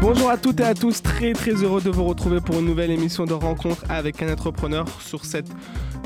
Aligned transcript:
Bonjour 0.00 0.30
à 0.30 0.36
toutes 0.36 0.58
et 0.58 0.64
à 0.64 0.74
tous, 0.74 1.02
très 1.02 1.32
très 1.32 1.52
heureux 1.52 1.80
de 1.80 1.90
vous 1.90 2.04
retrouver 2.04 2.40
pour 2.40 2.58
une 2.58 2.64
nouvelle 2.64 2.90
émission 2.90 3.24
de 3.24 3.34
rencontre 3.34 3.84
avec 3.88 4.20
un 4.20 4.32
entrepreneur 4.32 4.84
sur 5.00 5.24
cette 5.24 5.48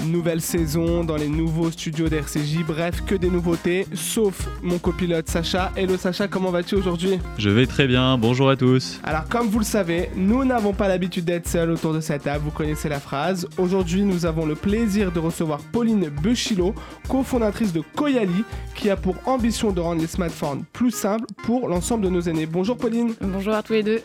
nouvelle 0.07 0.41
saison 0.41 1.05
dans 1.05 1.17
les 1.17 1.29
nouveaux 1.29 1.71
studios 1.71 2.09
d'RCJ. 2.09 2.65
Bref, 2.67 3.03
que 3.07 3.15
des 3.15 3.31
nouveautés, 3.31 3.87
sauf 3.95 4.49
mon 4.63 4.79
copilote 4.79 5.29
Sacha. 5.29 5.73
Hello 5.77 5.97
Sacha, 5.97 6.29
comment 6.29 6.51
vas-tu 6.51 6.75
aujourd'hui? 6.75 7.19
Je 7.39 7.51
vais 7.51 7.67
très 7.67 7.87
bien, 7.87 8.19
bonjour 8.19 8.51
à 8.51 8.57
tous. 8.57 9.01
Alors 9.05 9.29
comme 9.29 9.49
vous 9.49 9.59
le 9.59 9.65
savez, 9.65 10.11
nous 10.17 10.45
n'avons 10.45 10.73
pas 10.73 10.89
l'habitude 10.89 11.25
d'être 11.25 11.49
seuls 11.49 11.71
autour 11.71 11.93
de 11.93 12.01
cette 12.01 12.25
table, 12.25 12.45
vous 12.45 12.51
connaissez 12.51 12.89
la 12.89 13.01
phrase. 13.01 13.49
Aujourd'hui, 13.59 14.03
nous 14.03 14.27
avons 14.27 14.47
le 14.47 14.55
plaisir 14.55 15.13
de 15.13 15.19
recevoir 15.19 15.61
Pauline 15.73 16.09
Bechilo, 16.23 16.75
cofondatrice 17.09 17.73
de 17.73 17.83
Koyali, 17.97 18.45
qui 18.75 18.91
a 18.91 18.97
pour 18.97 19.17
ambition 19.27 19.73
de 19.73 19.81
rendre 19.81 20.01
les 20.01 20.07
smartphones 20.07 20.65
plus 20.73 20.91
simples 20.91 21.27
pour 21.45 21.69
l'ensemble 21.69 22.05
de 22.05 22.11
nos 22.11 22.23
aînés. 22.23 22.47
Bonjour 22.47 22.77
Pauline. 22.77 23.15
Bonjour 23.21 23.55
à 23.55 23.63
tous 23.63 23.75
les 23.75 23.83
deux. 23.83 24.01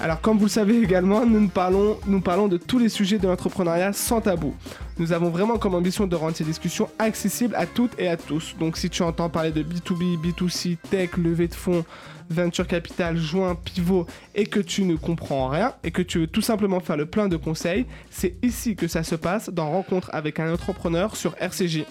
Alors 0.00 0.20
comme 0.20 0.36
vous 0.36 0.44
le 0.44 0.50
savez 0.50 0.78
également, 0.78 1.24
nous, 1.24 1.48
parlons, 1.48 1.98
parlons 2.22 2.48
de 2.48 2.58
tous 2.58 2.78
les 2.78 2.90
sujets 2.90 3.18
de 3.18 3.26
l'entrepreneuriat 3.26 3.92
sans 3.94 4.20
tabou. 4.20 4.54
Nous 4.98 5.12
avons 5.12 5.30
vraiment 5.30 5.56
comme 5.56 5.74
ambition 5.74 6.06
de 6.06 6.14
rendre 6.14 6.36
ces 6.36 6.44
discussions 6.44 6.88
accessibles 6.98 7.54
à 7.54 7.66
toutes 7.66 7.98
et 7.98 8.08
à 8.08 8.16
tous. 8.16 8.54
Donc 8.58 8.76
si 8.76 8.90
tu 8.90 9.02
entends 9.02 9.30
parler 9.30 9.52
de 9.52 9.62
B2B, 9.62 10.20
B2C, 10.20 10.76
tech, 10.90 11.16
levée 11.16 11.48
de 11.48 11.54
fonds, 11.54 11.84
venture 12.28 12.66
capital, 12.66 13.16
joint, 13.16 13.54
pivot 13.54 14.06
et 14.34 14.46
que 14.46 14.60
tu 14.60 14.84
ne 14.84 14.96
comprends 14.96 15.48
rien 15.48 15.74
et 15.82 15.90
que 15.90 16.02
tu 16.02 16.18
veux 16.20 16.26
tout 16.26 16.42
simplement 16.42 16.80
faire 16.80 16.96
le 16.96 17.06
plein 17.06 17.28
de 17.28 17.36
conseils, 17.36 17.86
c'est 18.10 18.36
ici 18.42 18.76
que 18.76 18.88
ça 18.88 19.02
se 19.02 19.14
passe 19.14 19.48
dans 19.48 19.70
Rencontre 19.70 20.10
avec 20.12 20.40
un 20.40 20.52
entrepreneur 20.52 21.16
sur 21.16 21.34
RCJ. 21.40 21.84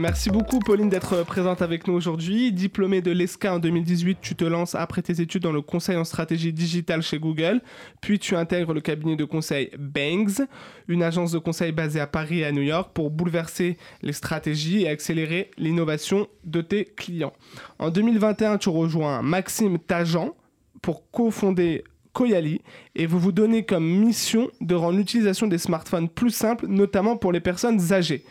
Merci 0.00 0.30
beaucoup 0.30 0.60
Pauline 0.60 0.88
d'être 0.88 1.24
présente 1.24 1.60
avec 1.60 1.88
nous 1.88 1.94
aujourd'hui. 1.94 2.52
Diplômée 2.52 3.02
de 3.02 3.10
l'ESCA 3.10 3.54
en 3.54 3.58
2018, 3.58 4.18
tu 4.22 4.36
te 4.36 4.44
lances 4.44 4.76
après 4.76 5.02
tes 5.02 5.20
études 5.20 5.42
dans 5.42 5.50
le 5.50 5.60
conseil 5.60 5.96
en 5.96 6.04
stratégie 6.04 6.52
digitale 6.52 7.02
chez 7.02 7.18
Google, 7.18 7.60
puis 8.00 8.20
tu 8.20 8.36
intègres 8.36 8.72
le 8.72 8.80
cabinet 8.80 9.16
de 9.16 9.24
conseil 9.24 9.70
Bangs, 9.76 10.46
une 10.86 11.02
agence 11.02 11.32
de 11.32 11.38
conseil 11.38 11.72
basée 11.72 11.98
à 11.98 12.06
Paris 12.06 12.38
et 12.38 12.44
à 12.44 12.52
New 12.52 12.62
York 12.62 12.92
pour 12.94 13.10
bouleverser 13.10 13.76
les 14.02 14.12
stratégies 14.12 14.82
et 14.82 14.88
accélérer 14.88 15.50
l'innovation 15.58 16.28
de 16.44 16.60
tes 16.60 16.84
clients. 16.84 17.32
En 17.80 17.90
2021, 17.90 18.58
tu 18.58 18.68
rejoins 18.68 19.20
Maxime 19.22 19.80
Tajan 19.80 20.36
pour 20.80 21.10
cofonder 21.10 21.82
Koyali 22.12 22.60
et 22.94 23.06
vous 23.06 23.18
vous 23.18 23.32
donnez 23.32 23.64
comme 23.64 23.84
mission 23.84 24.48
de 24.60 24.76
rendre 24.76 24.96
l'utilisation 24.96 25.48
des 25.48 25.58
smartphones 25.58 26.08
plus 26.08 26.30
simple, 26.30 26.68
notamment 26.68 27.16
pour 27.16 27.32
les 27.32 27.40
personnes 27.40 27.92
âgées. 27.92 28.24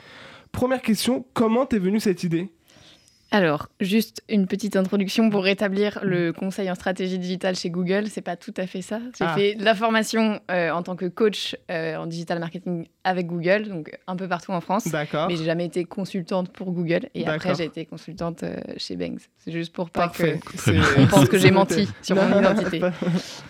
Première 0.52 0.82
question, 0.82 1.26
comment 1.34 1.66
t'es 1.66 1.80
venue 1.80 2.00
cette 2.00 2.24
idée? 2.24 2.50
Alors, 3.30 3.68
juste 3.82 4.22
une 4.30 4.48
petite 4.48 4.78
introduction 4.78 5.30
pour 5.30 5.44
rétablir 5.44 6.00
le 6.02 6.32
conseil 6.32 6.72
en 6.72 6.76
stratégie 6.76 7.20
digitale 7.20 7.58
chez 7.58 7.70
Google. 7.70 8.08
C'est 8.08 8.22
pas 8.22 8.38
tout 8.38 8.54
à 8.56 8.66
fait 8.68 8.82
ça. 8.82 9.00
J'ai 9.20 9.26
Ah. 9.26 9.36
fait 9.36 9.56
de 9.56 9.66
la 9.66 9.76
formation 9.76 10.40
euh, 10.50 10.72
en 10.72 10.82
tant 10.82 10.96
que 10.96 11.08
coach 11.08 11.58
euh, 11.70 11.98
en 11.98 12.08
digital 12.08 12.40
marketing 12.40 12.88
avec 13.04 13.28
Google, 13.28 13.68
donc 13.68 13.92
un 14.08 14.16
peu 14.16 14.30
partout 14.30 14.54
en 14.54 14.62
France. 14.62 14.88
D'accord. 14.88 15.28
Mais 15.28 15.36
j'ai 15.36 15.44
jamais 15.44 15.66
été 15.66 15.84
consultante 15.84 16.54
pour 16.54 16.72
Google. 16.72 17.10
Et 17.16 17.28
après, 17.28 17.54
j'ai 17.54 17.66
été 17.66 17.86
consultante 17.86 18.44
euh, 18.44 18.56
chez 18.78 18.96
Banks. 18.96 19.20
C'est 19.40 19.52
juste 19.52 19.74
pour 19.74 19.90
pas 19.90 20.04
Parfait. 20.08 20.40
que 20.40 21.00
on 21.02 21.08
pense 21.08 21.28
que 21.28 21.38
j'ai 21.38 21.52
menti 21.52 21.90
sur 22.02 22.16
mon 22.16 22.40
identité. 22.40 22.80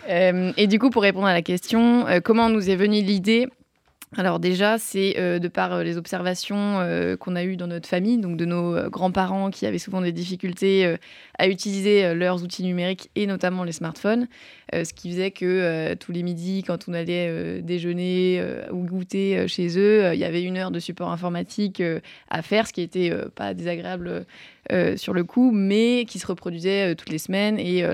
Euh, 0.09 0.53
et 0.57 0.65
du 0.65 0.79
coup, 0.79 0.89
pour 0.89 1.03
répondre 1.03 1.27
à 1.27 1.33
la 1.33 1.43
question, 1.43 2.07
euh, 2.07 2.19
comment 2.19 2.49
nous 2.49 2.67
est 2.67 2.75
venue 2.75 3.03
l'idée? 3.03 3.47
Alors 4.15 4.39
déjà, 4.39 4.77
c'est 4.77 5.15
euh, 5.19 5.37
de 5.37 5.49
par 5.49 5.73
euh, 5.73 5.83
les 5.83 5.97
observations 5.97 6.79
euh, 6.79 7.17
qu'on 7.17 7.35
a 7.35 7.43
eues 7.43 7.57
dans 7.57 7.67
notre 7.67 7.89
famille, 7.89 8.17
donc 8.17 8.37
de 8.37 8.45
nos 8.45 8.89
grands-parents 8.89 9.51
qui 9.51 9.65
avaient 9.65 9.79
souvent 9.79 9.99
des 9.99 10.13
difficultés 10.13 10.95
à 11.37 11.47
utiliser 11.49 12.13
leurs 12.13 12.41
outils 12.41 12.63
numériques 12.63 13.09
et 13.15 13.27
notamment 13.27 13.63
les 13.63 13.73
smartphones, 13.73 14.27
ce 14.73 14.93
qui 14.93 15.11
faisait 15.11 15.31
que 15.31 15.93
tous 15.95 16.11
les 16.11 16.23
midis, 16.23 16.63
quand 16.63 16.87
on 16.87 16.93
allait 16.93 17.61
déjeuner 17.61 18.43
ou 18.71 18.83
goûter 18.83 19.47
chez 19.47 19.77
eux, 19.77 20.13
il 20.13 20.19
y 20.19 20.23
avait 20.23 20.43
une 20.43 20.57
heure 20.57 20.71
de 20.71 20.79
support 20.79 21.11
informatique 21.11 21.81
à 22.29 22.41
faire, 22.41 22.67
ce 22.67 22.73
qui 22.73 22.81
était 22.81 23.11
pas 23.35 23.53
désagréable 23.53 24.25
sur 24.95 25.13
le 25.13 25.23
coup, 25.23 25.51
mais 25.51 26.05
qui 26.07 26.19
se 26.19 26.27
reproduisait 26.27 26.95
toutes 26.95 27.09
les 27.09 27.19
semaines. 27.19 27.59
Et 27.59 27.85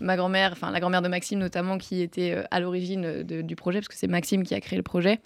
ma 0.00 0.16
grand-mère, 0.16 0.52
enfin 0.52 0.70
la 0.70 0.80
grand-mère 0.80 1.02
de 1.02 1.08
Maxime 1.08 1.38
notamment, 1.38 1.78
qui 1.78 2.02
était 2.02 2.42
à 2.50 2.60
l'origine 2.60 3.22
du 3.22 3.56
projet, 3.56 3.80
parce 3.80 3.88
que 3.88 3.96
c'est 3.96 4.08
Maxime 4.08 4.42
qui 4.42 4.54
a 4.54 4.60
créé 4.60 4.76
le 4.76 4.82
projet. 4.82 5.20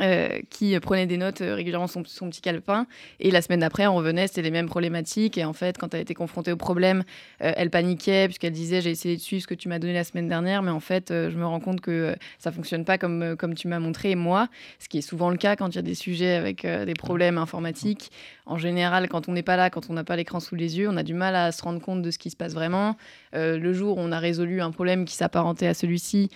Euh, 0.00 0.38
qui 0.50 0.78
prenait 0.78 1.06
des 1.06 1.16
notes 1.16 1.40
euh, 1.40 1.56
régulièrement 1.56 1.88
son, 1.88 2.04
son 2.04 2.30
petit 2.30 2.40
calepin 2.40 2.86
et 3.18 3.32
la 3.32 3.42
semaine 3.42 3.58
d'après 3.58 3.88
on 3.88 3.96
revenait 3.96 4.28
c'était 4.28 4.42
les 4.42 4.52
mêmes 4.52 4.68
problématiques 4.68 5.36
et 5.36 5.44
en 5.44 5.52
fait 5.52 5.78
quand 5.78 5.92
elle 5.94 6.02
était 6.02 6.14
confrontée 6.14 6.52
au 6.52 6.56
problème 6.56 7.02
euh, 7.42 7.52
elle 7.56 7.70
paniquait 7.70 8.26
puisqu'elle 8.28 8.52
disait 8.52 8.82
j'ai 8.82 8.90
essayé 8.90 9.16
de 9.16 9.20
suivre 9.20 9.42
ce 9.42 9.48
que 9.48 9.54
tu 9.54 9.68
m'as 9.68 9.80
donné 9.80 9.92
la 9.92 10.04
semaine 10.04 10.28
dernière 10.28 10.62
mais 10.62 10.70
en 10.70 10.78
fait 10.78 11.08
je 11.08 11.36
me 11.36 11.44
rends 11.44 11.58
compte 11.58 11.80
que 11.80 12.14
ça 12.38 12.52
fonctionne 12.52 12.84
pas 12.84 12.98
comme, 12.98 13.34
comme 13.36 13.54
tu 13.54 13.66
m'as 13.66 13.80
montré 13.80 14.14
moi 14.14 14.46
ce 14.78 14.88
qui 14.88 14.98
est 14.98 15.02
souvent 15.02 15.28
le 15.28 15.36
cas 15.36 15.56
quand 15.56 15.70
il 15.70 15.74
y 15.74 15.78
a 15.80 15.82
des 15.82 15.96
sujets 15.96 16.34
avec 16.34 16.64
des 16.64 16.94
problèmes 16.94 17.36
informatiques 17.36 18.12
en 18.50 18.58
général, 18.58 19.08
quand 19.08 19.28
on 19.28 19.32
n'est 19.32 19.44
pas 19.44 19.54
là, 19.54 19.70
quand 19.70 19.90
on 19.90 19.92
n'a 19.92 20.02
pas 20.02 20.16
l'écran 20.16 20.40
sous 20.40 20.56
les 20.56 20.76
yeux, 20.76 20.88
on 20.88 20.96
a 20.96 21.04
du 21.04 21.14
mal 21.14 21.36
à 21.36 21.52
se 21.52 21.62
rendre 21.62 21.80
compte 21.80 22.02
de 22.02 22.10
ce 22.10 22.18
qui 22.18 22.30
se 22.30 22.36
passe 22.36 22.52
vraiment. 22.52 22.96
Le 23.32 23.72
jour 23.72 23.96
où 23.96 24.00
on 24.00 24.10
a 24.10 24.18
résolu 24.18 24.60
un 24.60 24.72
problème 24.72 25.04
qui 25.04 25.14
s'apparentait 25.14 25.68
à 25.68 25.74
celui-ci, 25.74 26.30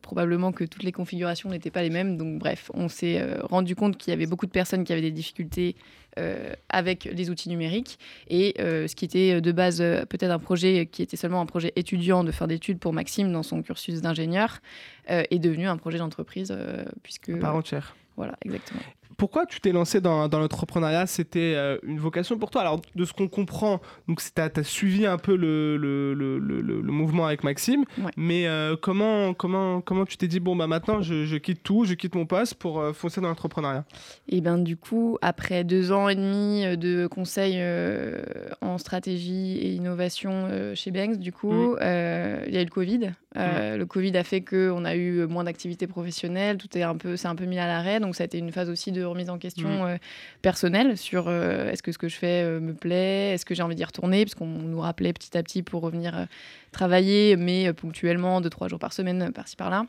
probablement 0.00 0.52
que 0.52 0.62
toutes 0.62 0.84
les 0.84 0.92
configurations 0.92 1.50
n'étaient 1.50 1.72
pas 1.72 1.82
les 1.82 1.90
mêmes. 1.90 2.16
Donc 2.16 2.38
bref, 2.38 2.70
on 2.74 2.87
s'est 2.88 3.20
euh, 3.20 3.40
rendu 3.42 3.74
compte 3.74 3.96
qu'il 3.96 4.10
y 4.10 4.14
avait 4.14 4.26
beaucoup 4.26 4.46
de 4.46 4.50
personnes 4.50 4.84
qui 4.84 4.92
avaient 4.92 5.02
des 5.02 5.10
difficultés 5.10 5.76
euh, 6.18 6.52
avec 6.68 7.04
les 7.04 7.30
outils 7.30 7.48
numériques. 7.48 7.98
Et 8.28 8.54
euh, 8.58 8.88
ce 8.88 8.96
qui 8.96 9.04
était 9.04 9.40
de 9.40 9.52
base 9.52 9.80
euh, 9.80 10.04
peut-être 10.04 10.32
un 10.32 10.38
projet 10.38 10.86
qui 10.86 11.02
était 11.02 11.16
seulement 11.16 11.40
un 11.40 11.46
projet 11.46 11.72
étudiant 11.76 12.24
de 12.24 12.32
fin 12.32 12.46
d'études 12.46 12.78
pour 12.78 12.92
Maxime 12.92 13.30
dans 13.30 13.44
son 13.44 13.62
cursus 13.62 14.00
d'ingénieur, 14.00 14.60
est 15.08 15.38
devenu 15.38 15.66
un 15.66 15.78
projet 15.78 15.96
d'entreprise, 15.96 16.54
puisque... 17.02 17.30
À 17.30 17.38
part 17.38 17.56
entière. 17.56 17.96
Voilà, 18.16 18.36
exactement. 18.44 18.80
Pourquoi 19.18 19.46
tu 19.46 19.60
t'es 19.60 19.72
lancé 19.72 20.00
dans, 20.00 20.28
dans 20.28 20.38
l'entrepreneuriat? 20.38 21.08
C'était 21.08 21.54
euh, 21.56 21.76
une 21.82 21.98
vocation 21.98 22.38
pour 22.38 22.50
toi? 22.50 22.60
Alors, 22.60 22.80
de 22.94 23.04
ce 23.04 23.12
qu'on 23.12 23.26
comprend, 23.26 23.80
donc 24.06 24.22
tu 24.22 24.40
as, 24.40 24.62
suivi 24.62 25.06
un 25.06 25.18
peu 25.18 25.34
le, 25.34 25.76
le, 25.76 26.14
le, 26.14 26.38
le- 26.38 26.82
mouvement 26.82 27.26
avec 27.26 27.42
Maxime, 27.42 27.84
Ouais. 27.98 28.12
mais 28.16 28.46
euh, 28.46 28.76
comment, 28.80 29.34
comment, 29.34 29.80
comment 29.80 30.04
tu 30.06 30.16
t'es 30.18 30.28
dit, 30.28 30.38
bon, 30.38 30.54
bah 30.54 30.68
maintenant, 30.68 31.02
je, 31.02 31.24
je 31.24 31.36
quitte 31.36 31.64
tout, 31.64 31.84
je 31.84 31.94
quitte 31.94 32.14
mon 32.14 32.26
poste 32.26 32.54
pour 32.54 32.78
euh, 32.78 32.92
foncer 32.92 33.20
dans 33.20 33.26
l'entrepreneuriat? 33.26 33.84
Et 34.28 34.40
ben 34.40 34.56
du 34.56 34.76
coup, 34.76 35.18
après 35.20 35.64
deux 35.64 35.90
ans 35.90 36.08
et 36.08 36.14
demi 36.14 36.76
de 36.76 37.08
conseil 37.08 37.54
euh, 37.56 38.22
en 38.60 38.78
stratégie 38.78 39.58
et 39.58 39.72
innovation 39.72 40.48
chez 40.76 40.92
Banks, 40.92 41.18
du 41.18 41.32
coup, 41.32 41.74
euh, 41.74 42.44
il 42.46 42.54
y 42.54 42.56
a 42.56 42.62
eu 42.62 42.64
le 42.64 42.70
Covid. 42.70 43.10
Le 43.34 43.84
Covid 43.84 44.16
a 44.16 44.24
fait 44.24 44.42
qu'on 44.42 44.84
a 44.84 44.96
eu 44.96 45.26
moins 45.26 45.44
d'activités 45.44 45.86
professionnelles, 45.86 46.56
tout 46.56 46.76
est 46.78 46.82
un 46.82 46.96
peu, 46.96 47.16
c'est 47.16 47.28
un 47.28 47.36
peu 47.36 47.44
mis 47.44 47.58
à 47.58 47.66
l'arrêt, 47.66 48.00
donc 48.00 48.16
ça 48.16 48.24
a 48.24 48.26
été 48.26 48.38
une 48.38 48.50
phase 48.52 48.68
aussi 48.70 48.90
de 48.92 49.07
remise 49.08 49.30
en 49.30 49.38
question 49.38 49.68
Mhm. 49.68 49.86
euh, 49.94 49.98
personnelle 50.42 50.96
sur 50.96 51.26
euh, 51.28 51.70
est-ce 51.70 51.82
que 51.82 51.92
ce 51.92 51.98
que 51.98 52.08
je 52.08 52.16
fais 52.16 52.42
euh, 52.44 52.60
me 52.60 52.74
plaît, 52.74 53.30
est-ce 53.34 53.44
que 53.44 53.54
j'ai 53.54 53.62
envie 53.62 53.74
d'y 53.74 53.84
retourner, 53.84 54.24
parce 54.24 54.34
qu'on 54.34 54.46
nous 54.46 54.80
rappelait 54.80 55.12
petit 55.12 55.36
à 55.36 55.42
petit 55.42 55.62
pour 55.62 55.82
revenir 55.82 56.26
travailler, 56.72 57.36
mais 57.36 57.72
ponctuellement, 57.72 58.40
deux, 58.40 58.50
trois 58.50 58.68
jours 58.68 58.78
par 58.78 58.92
semaine, 58.92 59.32
par-ci 59.32 59.56
par-là. 59.56 59.86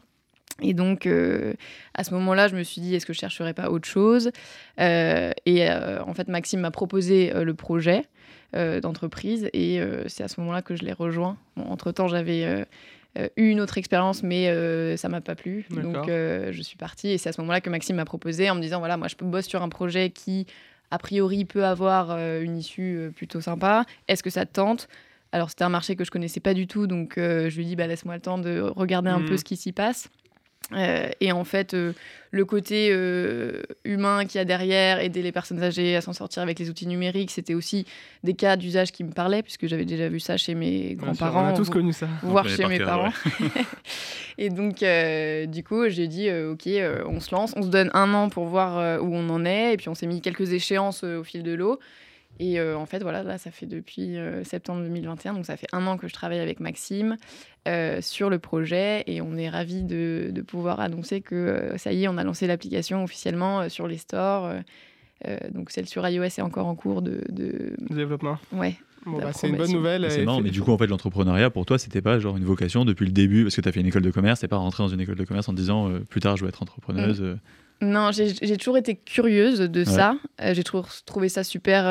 Et 0.62 0.74
donc, 0.74 1.06
euh, 1.06 1.54
à 1.94 2.04
ce 2.04 2.14
moment-là, 2.16 2.50
je 2.50 2.56
me 2.56 2.64
suis 2.64 2.82
dit, 2.82 2.94
est-ce 2.96 3.06
que 3.06 3.14
je 3.14 3.20
chercherais 3.20 3.54
pas 3.54 3.70
autre 3.70 3.88
chose 3.88 4.32
Euh, 4.80 5.32
Et 5.46 5.70
euh, 5.70 6.02
en 6.04 6.14
fait, 6.14 6.28
Maxime 6.28 6.60
m'a 6.62 6.72
proposé 6.72 7.32
le 7.34 7.54
projet 7.54 8.04
d'entreprise 8.54 9.48
et 9.54 9.80
c'est 10.08 10.24
à 10.24 10.28
ce 10.28 10.40
moment-là 10.42 10.62
que 10.64 10.76
je 10.76 10.84
l'ai 10.84 10.92
rejoint. 10.94 11.38
Bon, 11.56 11.66
entre-temps, 11.70 12.08
j'avais 12.08 12.66
eu 13.38 13.50
une 13.50 13.60
autre 13.60 13.78
expérience, 13.78 14.24
mais 14.24 14.50
euh, 14.50 14.96
ça 14.98 15.10
m'a 15.10 15.22
pas 15.22 15.36
plu. 15.36 15.66
Donc, 15.72 16.08
euh, 16.08 16.52
je 16.52 16.62
suis 16.62 16.78
partie 16.78 17.10
et 17.10 17.18
c'est 17.18 17.30
à 17.30 17.32
ce 17.34 17.42
moment-là 17.42 17.62
que 17.62 17.70
Maxime 17.70 17.96
m'a 17.96 18.06
proposé 18.06 18.50
en 18.50 18.56
me 18.56 18.62
disant, 18.62 18.80
voilà, 18.80 18.98
moi, 18.98 19.08
je 19.08 19.16
bosse 19.24 19.48
sur 19.48 19.62
un 19.62 19.70
projet 19.70 20.10
qui, 20.10 20.46
a 20.92 20.98
priori, 20.98 21.46
peut 21.46 21.66
avoir 21.66 22.12
euh, 22.12 22.42
une 22.42 22.58
issue 22.58 22.98
euh, 22.98 23.10
plutôt 23.10 23.42
sympa. 23.42 23.86
Est-ce 24.08 24.24
que 24.24 24.30
ça 24.30 24.46
te 24.46 24.54
tente? 24.54 24.88
Alors 25.32 25.50
c'était 25.52 25.64
un 25.64 25.70
marché 25.70 25.96
que 25.96 26.04
je 26.04 26.10
connaissais 26.10 26.40
pas 26.40 26.56
du 26.56 26.66
tout, 26.66 26.88
donc 26.88 27.14
je 27.18 27.56
lui 27.56 27.64
dis 27.64 27.76
bah, 27.76 27.86
laisse-moi 27.86 28.16
le 28.16 28.20
temps 28.20 28.40
de 28.40 28.62
regarder 28.62 29.12
un 29.12 29.22
peu 29.22 29.38
ce 29.38 29.44
qui 29.44 29.58
s'y 29.58 29.72
passe. 29.72 30.10
Euh, 30.74 31.10
et 31.20 31.32
en 31.32 31.44
fait, 31.44 31.74
euh, 31.74 31.94
le 32.32 32.46
côté 32.46 32.90
euh, 32.92 33.64
humain 33.86 34.26
qu'il 34.26 34.38
y 34.38 34.42
a 34.42 34.46
derrière, 34.46 35.00
aider 35.00 35.22
les 35.22 35.32
personnes 35.32 35.64
âgées 35.64 35.96
à 35.96 36.02
s'en 36.02 36.14
sortir 36.14 36.44
avec 36.44 36.60
les 36.60 36.70
outils 36.70 36.86
numériques, 36.86 37.32
c'était 37.32 37.56
aussi 37.56 37.86
des 38.24 38.34
cas 38.36 38.56
d'usage 38.56 38.92
qui 38.92 39.04
me 39.04 39.12
parlaient, 39.12 39.42
puisque 39.42 39.68
j'avais 39.68 39.86
déjà 39.86 40.10
vu 40.10 40.20
ça 40.20 40.38
chez 40.38 40.54
mes 40.54 40.94
grands-parents, 40.96 41.46
On 41.46 41.54
a 41.54 41.54
tous 41.54 41.70
connu 41.70 41.92
ça. 41.92 42.08
voire 42.22 42.48
chez 42.48 42.66
mes 42.66 42.80
parents. 42.80 43.12
et 44.38 44.50
donc, 44.50 44.84
euh, 44.84 45.46
du 45.48 45.64
coup, 45.64 45.90
j'ai 45.90 46.08
dit, 46.08 46.30
euh, 46.30 46.52
ok, 46.54 46.68
euh, 46.68 47.04
on 47.08 47.20
se 47.20 47.34
lance, 47.34 47.54
on 47.56 47.64
se 47.64 47.70
donne 47.70 47.90
un 47.94 48.14
an 48.14 48.30
pour 48.30 48.46
voir 48.46 48.78
euh, 48.78 49.00
où 49.00 49.16
on 49.16 49.28
en 49.30 49.46
est, 49.46 49.74
et 49.74 49.78
puis 49.78 49.90
on 49.90 49.96
s'est 49.96 50.08
mis 50.08 50.22
quelques 50.22 50.54
échéances 50.54 51.02
euh, 51.04 51.20
au 51.20 51.24
fil 51.24 51.42
de 51.44 51.54
l'eau. 51.54 51.80
Et 52.40 52.62
en 52.62 52.86
fait, 52.86 53.02
voilà, 53.02 53.22
là, 53.22 53.38
ça 53.38 53.52
fait 53.52 53.66
depuis 53.66 54.16
septembre 54.44 54.82
2021, 54.84 55.34
donc 55.34 55.46
ça 55.46 55.58
fait 55.58 55.68
un 55.74 55.86
an 55.88 55.98
que 55.98 56.08
je 56.08 56.14
travaille 56.14 56.40
avec 56.40 56.62
Maxime 56.62 57.18
sur 58.00 58.30
le 58.30 58.40
projet 58.40 59.04
et 59.08 59.22
on 59.22 59.36
est 59.36 59.50
ravis 59.50 59.84
de, 59.84 60.30
de 60.32 60.42
pouvoir 60.42 60.80
annoncer 60.80 61.20
que 61.20 61.74
ça 61.78 61.92
y 61.92 62.06
est, 62.06 62.08
on 62.08 62.18
a 62.18 62.24
lancé 62.24 62.48
l'application 62.48 63.04
officiellement 63.04 63.68
sur 63.68 63.88
les 63.88 63.98
stores. 63.98 64.54
donc 65.52 65.70
celle 65.72 65.88
sur 65.88 66.08
iOS 66.08 66.24
est 66.24 66.42
encore 66.42 66.68
en 66.68 66.76
cours 66.76 67.02
de, 67.02 67.22
de... 67.30 67.76
développement. 67.90 68.38
Ouais, 68.54 68.78
bah, 69.06 69.32
c'est 69.34 69.50
une 69.50 69.58
bonne 69.58 69.72
nouvelle. 69.72 70.10
C'est 70.10 70.26
marrant, 70.26 70.42
mais 70.42 70.52
du 70.52 70.62
coup, 70.62 70.72
en 70.72 70.78
fait, 70.78 70.88
l'entrepreneuriat, 70.88 71.50
pour 71.50 71.66
toi, 71.66 71.78
c'était 71.78 72.02
pas 72.02 72.20
genre 72.20 72.38
une 72.38 72.44
vocation 72.44 72.86
depuis 72.86 73.06
le 73.06 73.12
début, 73.12 73.44
parce 73.44 73.56
que 73.56 73.62
tu 73.62 73.70
as 73.70 73.72
fait 73.72 73.80
une 73.80 73.88
école 73.88 74.02
de 74.02 74.12
commerce, 74.12 74.42
t'es 74.42 74.48
pas 74.48 74.58
rentré 74.58 74.84
dans 74.84 74.90
une 74.90 75.02
école 75.02 75.16
de 75.16 75.24
commerce 75.24 75.48
en 75.50 75.54
disant 75.54 75.90
euh, 75.90 76.00
plus 76.00 76.20
tard, 76.20 76.38
je 76.38 76.44
veux 76.44 76.50
être 76.50 76.62
entrepreneuse. 76.62 77.22
Euh. 77.22 77.36
Non, 77.82 78.12
j'ai 78.12 78.58
toujours 78.58 78.78
été 78.78 78.96
curieuse 78.96 79.60
de 79.60 79.84
ça. 79.84 80.16
Euh, 80.42 80.54
j'ai 80.54 80.64
toujours 80.64 80.88
trouvé 81.06 81.30
ça 81.30 81.44
super. 81.44 81.84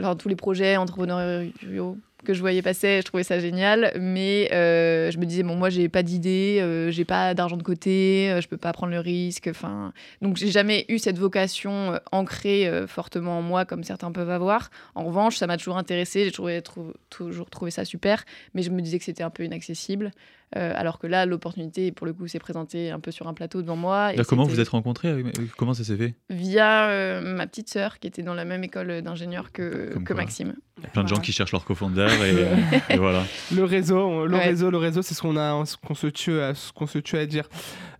dans 0.00 0.16
tous 0.16 0.28
les 0.28 0.36
projets 0.36 0.76
entrepreneuriaux 0.76 1.98
que 2.26 2.34
je 2.34 2.40
voyais 2.40 2.60
passer, 2.60 3.00
je 3.00 3.06
trouvais 3.06 3.22
ça 3.22 3.38
génial. 3.38 3.92
Mais 3.98 4.50
euh, 4.52 5.10
je 5.10 5.18
me 5.18 5.24
disais, 5.24 5.42
bon, 5.42 5.56
moi, 5.56 5.70
j'ai 5.70 5.88
pas 5.88 6.02
d'idée, 6.02 6.58
euh, 6.60 6.90
j'ai 6.90 7.06
pas 7.06 7.32
d'argent 7.32 7.56
de 7.56 7.62
côté, 7.62 8.30
euh, 8.30 8.42
je 8.42 8.48
peux 8.48 8.58
pas 8.58 8.72
prendre 8.72 8.92
le 8.92 9.00
risque. 9.00 9.48
Enfin, 9.48 9.92
donc, 10.20 10.36
j'ai 10.36 10.50
jamais 10.50 10.84
eu 10.88 10.98
cette 10.98 11.18
vocation 11.18 11.98
ancrée 12.12 12.70
fortement 12.86 13.38
en 13.38 13.42
moi, 13.42 13.64
comme 13.64 13.84
certains 13.84 14.12
peuvent 14.12 14.30
avoir. 14.30 14.70
En 14.94 15.04
revanche, 15.04 15.36
ça 15.36 15.46
m'a 15.46 15.56
toujours 15.56 15.78
intéressé, 15.78 16.24
j'ai 16.24 16.62
toujours 17.10 17.50
trouvé 17.50 17.70
ça 17.70 17.84
super, 17.84 18.24
mais 18.54 18.62
je 18.62 18.70
me 18.70 18.82
disais 18.82 18.98
que 18.98 19.04
c'était 19.04 19.22
un 19.22 19.30
peu 19.30 19.44
inaccessible. 19.44 20.10
Euh, 20.54 20.72
alors 20.76 20.98
que 20.98 21.08
là, 21.08 21.26
l'opportunité, 21.26 21.90
pour 21.90 22.06
le 22.06 22.12
coup, 22.12 22.28
s'est 22.28 22.38
présentée 22.38 22.90
un 22.90 23.00
peu 23.00 23.10
sur 23.10 23.26
un 23.26 23.34
plateau 23.34 23.62
devant 23.62 23.76
moi. 23.76 24.14
Et 24.14 24.22
comment 24.24 24.44
vous 24.44 24.60
êtes 24.60 24.68
rencontrés 24.68 25.24
Comment 25.58 25.74
ça 25.74 25.82
s'est 25.82 25.96
fait 25.96 26.14
Via 26.30 26.88
euh, 26.88 27.20
ma 27.20 27.46
petite 27.46 27.68
sœur 27.68 27.98
qui 27.98 28.06
était 28.06 28.22
dans 28.22 28.34
la 28.34 28.44
même 28.44 28.62
école 28.62 29.02
d'ingénieur 29.02 29.50
que, 29.50 29.98
que 30.04 30.14
Maxime. 30.14 30.54
Il 30.78 30.84
y 30.84 30.86
a 30.86 30.90
plein 30.90 31.02
de 31.02 31.08
gens 31.08 31.18
qui 31.18 31.32
cherchent 31.32 31.52
leur 31.52 31.64
cofondeur 31.64 32.10
et, 32.22 32.46
et, 32.94 32.98
voilà. 32.98 33.24
Le 33.54 33.64
réseau, 33.64 34.26
le 34.26 34.36
réseau, 34.36 34.70
le 34.70 34.76
réseau, 34.76 35.02
c'est 35.02 35.14
ce 35.14 35.22
qu'on 35.22 35.36
a, 35.36 35.64
qu'on 35.84 35.94
se 35.94 36.06
tue, 36.06 36.38
à, 36.38 36.54
ce 36.54 36.72
qu'on 36.72 36.86
se 36.86 36.98
tue 36.98 37.16
à 37.16 37.26
dire. 37.26 37.48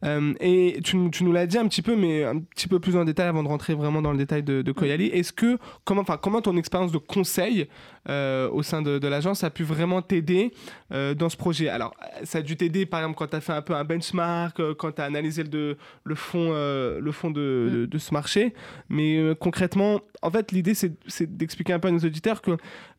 Euh, 0.04 0.34
et 0.40 0.78
tu, 0.84 0.96
nous 0.96 1.32
l'as 1.32 1.46
dit 1.46 1.58
un 1.58 1.66
petit 1.66 1.82
peu, 1.82 1.96
mais 1.96 2.24
un 2.24 2.40
petit 2.40 2.68
peu 2.68 2.80
plus 2.80 2.96
en 2.96 3.04
détail 3.04 3.28
avant 3.28 3.42
de 3.42 3.48
rentrer 3.48 3.74
vraiment 3.74 4.02
dans 4.02 4.12
le 4.12 4.18
détail 4.18 4.42
de, 4.42 4.62
de 4.62 4.72
Koyali. 4.72 5.06
Est-ce 5.06 5.32
que 5.32 5.58
comment, 5.84 6.02
enfin, 6.02 6.18
comment 6.20 6.40
ton 6.40 6.56
expérience 6.56 6.92
de 6.92 6.98
conseil 6.98 7.68
au 8.08 8.62
sein 8.62 8.82
de, 8.82 8.98
de 9.00 9.08
l'agence 9.08 9.42
a 9.42 9.50
pu 9.50 9.64
vraiment 9.64 10.00
t'aider 10.00 10.52
dans 10.90 11.28
ce 11.28 11.36
projet? 11.36 11.68
Alors, 11.68 11.94
ça 12.24 12.38
a 12.38 12.42
dû 12.42 12.56
t'aider, 12.56 12.86
par 12.86 13.00
exemple, 13.00 13.16
quand 13.18 13.26
tu 13.28 13.36
as 13.36 13.40
fait 13.40 13.52
un 13.52 13.62
peu 13.62 13.74
un 13.74 13.84
benchmark, 13.84 14.60
euh, 14.60 14.74
quand 14.74 14.92
tu 14.92 15.02
as 15.02 15.04
analysé 15.04 15.44
le, 15.44 15.76
le 16.04 16.14
fond, 16.14 16.50
euh, 16.52 17.00
le 17.00 17.12
fond 17.12 17.30
de, 17.30 17.84
mm. 17.84 17.86
de, 17.86 17.98
ce 17.98 18.12
marché. 18.12 18.54
Mais 18.88 19.18
euh, 19.18 19.34
concrètement, 19.34 20.00
en 20.22 20.30
fait, 20.30 20.52
l'idée, 20.52 20.74
c'est 20.74 21.36
d'expliquer 21.36 21.72
un 21.72 21.78
peu 21.78 21.88
à 21.88 21.90
nos 21.90 21.98
auditeurs 22.00 22.42
que 22.42 22.52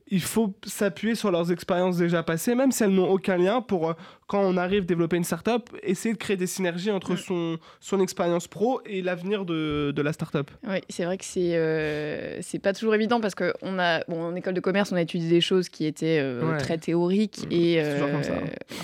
il 0.09 0.21
faut 0.21 0.55
s'appuyer 0.65 1.15
sur 1.15 1.31
leurs 1.31 1.51
expériences 1.51 1.97
déjà 1.97 2.23
passées, 2.23 2.55
même 2.55 2.71
si 2.71 2.83
elles 2.83 2.91
n'ont 2.91 3.09
aucun 3.09 3.37
lien, 3.37 3.61
pour, 3.61 3.89
euh, 3.89 3.93
quand 4.27 4.41
on 4.41 4.57
arrive 4.57 4.83
à 4.83 4.85
développer 4.85 5.17
une 5.17 5.23
startup, 5.23 5.69
essayer 5.83 6.13
de 6.13 6.19
créer 6.19 6.37
des 6.37 6.47
synergies 6.47 6.91
entre 6.91 7.13
mm. 7.13 7.17
son, 7.17 7.57
son 7.79 7.99
expérience 8.01 8.47
pro 8.47 8.81
et 8.85 9.01
l'avenir 9.01 9.45
de, 9.45 9.91
de, 9.95 10.01
la 10.01 10.13
startup. 10.13 10.51
Oui, 10.67 10.79
c'est 10.89 11.05
vrai 11.05 11.17
que 11.17 11.25
c'est 11.25 11.55
euh, 11.55 12.41
c'est 12.41 12.59
pas 12.59 12.73
toujours 12.73 12.93
évident 12.93 13.19
parce 13.19 13.35
qu'en 13.35 13.77
bon, 14.07 14.21
en 14.21 14.35
école 14.35 14.53
de 14.53 14.59
commerce, 14.59 14.91
on 14.91 14.95
a 14.95 15.01
étudié 15.01 15.29
des 15.29 15.41
choses 15.41 15.69
qui 15.69 15.85
étaient 15.85 16.19
euh, 16.21 16.57
très 16.59 16.77
théoriques. 16.77 17.45
Mm. 17.49 17.51
Et 17.51 17.83
comme 18.11 18.23
ça. 18.23 18.33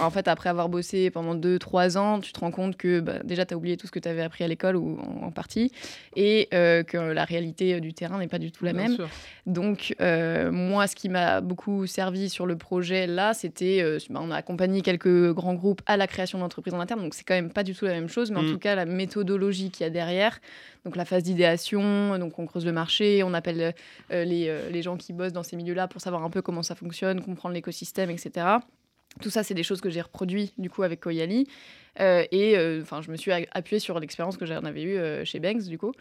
en 0.02 0.10
fait, 0.10 0.28
après 0.28 0.50
avoir 0.50 0.70
bossé 0.70 1.10
pendant 1.10 1.36
2-3 1.36 1.98
ans, 1.98 2.20
tu 2.20 2.32
te 2.32 2.40
rends 2.40 2.52
compte 2.52 2.78
que 2.78 3.02
bah, 3.02 3.20
déjà, 3.24 3.46
tu 3.46 3.54
as 3.54 3.58
oublié 3.58 3.78
tout 3.78 3.88
ce 3.88 3.92
que 3.92 4.00
tu 4.00 4.08
avais 4.08 4.22
appris 4.22 4.44
à 4.44 4.48
l'école 4.48 4.76
ou 4.76 4.98
en, 5.22 5.32
partie, 5.32 5.72
et 6.16 6.48
que 6.52 7.12
la 7.12 7.26
réalité 7.26 7.80
du 7.82 7.94
terrain 7.94 8.20
n'est 8.20 8.28
pas 8.28 8.40
du 8.40 8.52
tout 8.52 8.66
la 8.66 8.74
même. 8.74 8.98
Donc, 9.46 9.96
moi, 10.00 10.88
ce 10.88 10.96
qui 10.96 11.10
m'a 11.10 11.42
beaucoup 11.42 11.86
servi 11.86 12.30
sur 12.30 12.46
le 12.46 12.56
projet 12.56 13.08
là, 13.08 13.34
c'était 13.34 13.82
euh, 13.82 14.00
bah, 14.10 14.20
on 14.24 14.32
a 14.32 14.36
accompagné 14.36 14.82
quelques 14.82 15.33
grands 15.34 15.54
groupes 15.54 15.82
à 15.86 15.98
la 15.98 16.08
création 16.08 16.40
d'entreprises 16.40 16.74
en 16.74 16.80
interne, 16.80 17.02
donc 17.02 17.14
c'est 17.14 17.24
quand 17.24 17.34
même 17.34 17.52
pas 17.52 17.64
du 17.64 17.76
tout 17.76 17.86
la 17.86 17.94
même 17.94 18.10
chose, 18.10 18.32
mais 18.32 18.40
en 18.40 18.44
mm. 18.44 18.52
tout 18.52 18.60
cas 18.60 18.76
la 18.76 18.86
méthodologie 18.86 19.72
qu'il 19.72 19.84
y 19.84 19.88
a 19.88 19.90
derrière, 19.90 20.40
donc 20.86 20.96
la 20.96 21.06
phase 21.06 21.24
d'idéation, 21.24 22.18
donc 22.18 22.40
on 22.40 22.46
creuse 22.46 22.66
le 22.66 22.72
marché, 22.72 23.24
on 23.24 23.34
appelle 23.34 23.74
euh, 24.12 24.24
les, 24.24 24.48
euh, 24.48 24.70
les 24.70 24.82
gens 24.82 24.98
qui 24.98 25.14
bossent 25.14 25.34
dans 25.34 25.44
ces 25.44 25.56
milieux-là 25.56 25.88
pour 25.88 26.02
savoir 26.02 26.24
un 26.24 26.30
peu 26.30 26.42
comment 26.42 26.64
ça 26.64 26.76
fonctionne, 26.76 27.22
comprendre 27.22 27.56
l'écosystème, 27.56 28.10
etc. 28.10 28.46
Tout 29.22 29.30
ça, 29.30 29.44
c'est 29.44 29.54
des 29.54 29.64
choses 29.64 29.82
que 29.82 29.90
j'ai 29.90 30.02
reproduit 30.02 30.54
du 30.58 30.70
coup 30.70 30.84
avec 30.84 31.02
Koyali. 31.02 31.48
Euh, 32.00 32.26
et 32.32 32.58
euh, 32.58 32.82
enfin, 32.82 33.02
je 33.02 33.12
me 33.12 33.18
suis 33.18 33.32
appuyée 33.32 33.80
sur 33.80 34.00
l'expérience 34.00 34.38
que 34.38 34.46
j'en 34.46 34.64
avais 34.64 34.82
eue 34.82 34.98
euh, 34.98 35.26
chez 35.26 35.40
Banks, 35.40 35.64
du 35.64 35.78
coup. 35.78 35.92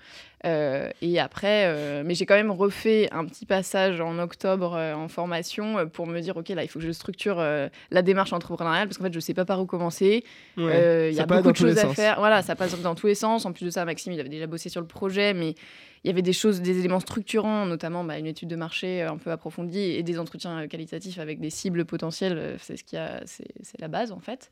et 0.45 1.21
après, 1.21 2.03
mais 2.05 2.15
j'ai 2.15 2.27
quand 2.27 2.35
même 2.35 2.51
refait 2.51 3.09
un 3.13 3.25
petit 3.25 3.47
passage 3.47 4.01
en 4.01 4.19
octobre 4.19 4.77
en 4.77 5.09
formation 5.09 5.87
pour 5.89 6.07
me 6.07 6.21
dire, 6.21 6.37
OK, 6.37 6.49
là, 6.49 6.65
il 6.65 6.69
faut 6.69 6.79
que 6.79 6.85
je 6.85 6.93
structure 6.93 7.37
la 7.37 8.03
démarche 8.03 8.33
entrepreneuriale 8.33 8.89
parce 8.89 8.99
qu'en 8.99 9.05
fait, 9.05 9.13
je 9.13 9.19
ne 9.19 9.21
sais 9.21 9.35
pas 9.35 9.45
par 9.45 9.61
où 9.61 9.67
commencer. 9.67 10.25
Il 10.57 10.65
y 10.65 11.21
a 11.21 11.27
beaucoup 11.27 11.53
de 11.53 11.57
choses 11.57 11.79
à 11.79 11.89
faire. 11.89 12.19
Voilà, 12.19 12.43
ça 12.43 12.57
passe 12.57 12.81
dans 12.81 12.95
tous 12.95 13.07
les 13.07 13.15
sens. 13.15 13.47
En 13.47 13.53
plus 13.53 13.65
de 13.65 13.71
ça, 13.71 13.85
Maxime, 13.85 14.13
il 14.13 14.21
avait 14.21 14.29
déjà 14.29 14.47
bossé 14.47 14.69
sur 14.69 14.81
le 14.81 14.87
projet, 14.87 15.35
mais 15.35 15.55
il 16.05 16.09
y 16.09 16.11
avait 16.11 16.23
des 16.23 16.33
choses, 16.33 16.61
des 16.61 16.81
éléments 16.81 16.99
structurants, 16.99 17.65
notamment 17.65 18.03
bah, 18.03 18.19
une 18.19 18.27
étude 18.27 18.49
de 18.49 18.57
marché 18.57 19.03
un 19.03 19.19
peu 19.19 19.31
approfondie 19.31 19.79
et 19.79 20.03
des 20.03 20.19
entretiens 20.19 20.67
qualitatifs 20.67 21.21
avec 21.21 21.39
des 21.39 21.51
cibles 21.51 21.85
potentielles. 21.85 22.57
C'est 22.59 22.77
ce 22.77 22.83
qui 22.83 22.97
a, 22.97 23.23
c'est 23.25 23.81
la 23.81 23.89
base 23.89 24.11
en 24.11 24.19
fait 24.19 24.51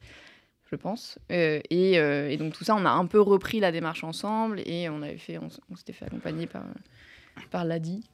je 0.70 0.76
pense. 0.76 1.18
Euh, 1.32 1.60
euh, 1.72 2.28
et, 2.28 2.36
donc 2.36 2.54
tout 2.54 2.64
ça, 2.64 2.74
on 2.76 2.84
a 2.84 2.90
un 2.90 3.06
peu 3.06 3.20
repris 3.20 3.60
la 3.60 3.72
démarche 3.72 4.04
ensemble 4.04 4.60
et 4.66 4.88
on 4.88 5.02
avait 5.02 5.18
fait, 5.18 5.38
on, 5.38 5.76
s'était 5.76 5.92
fait 5.92 6.06
accompagner 6.06 6.46
par, 6.46 6.64
par 7.50 7.64
l'ADI 7.64 8.08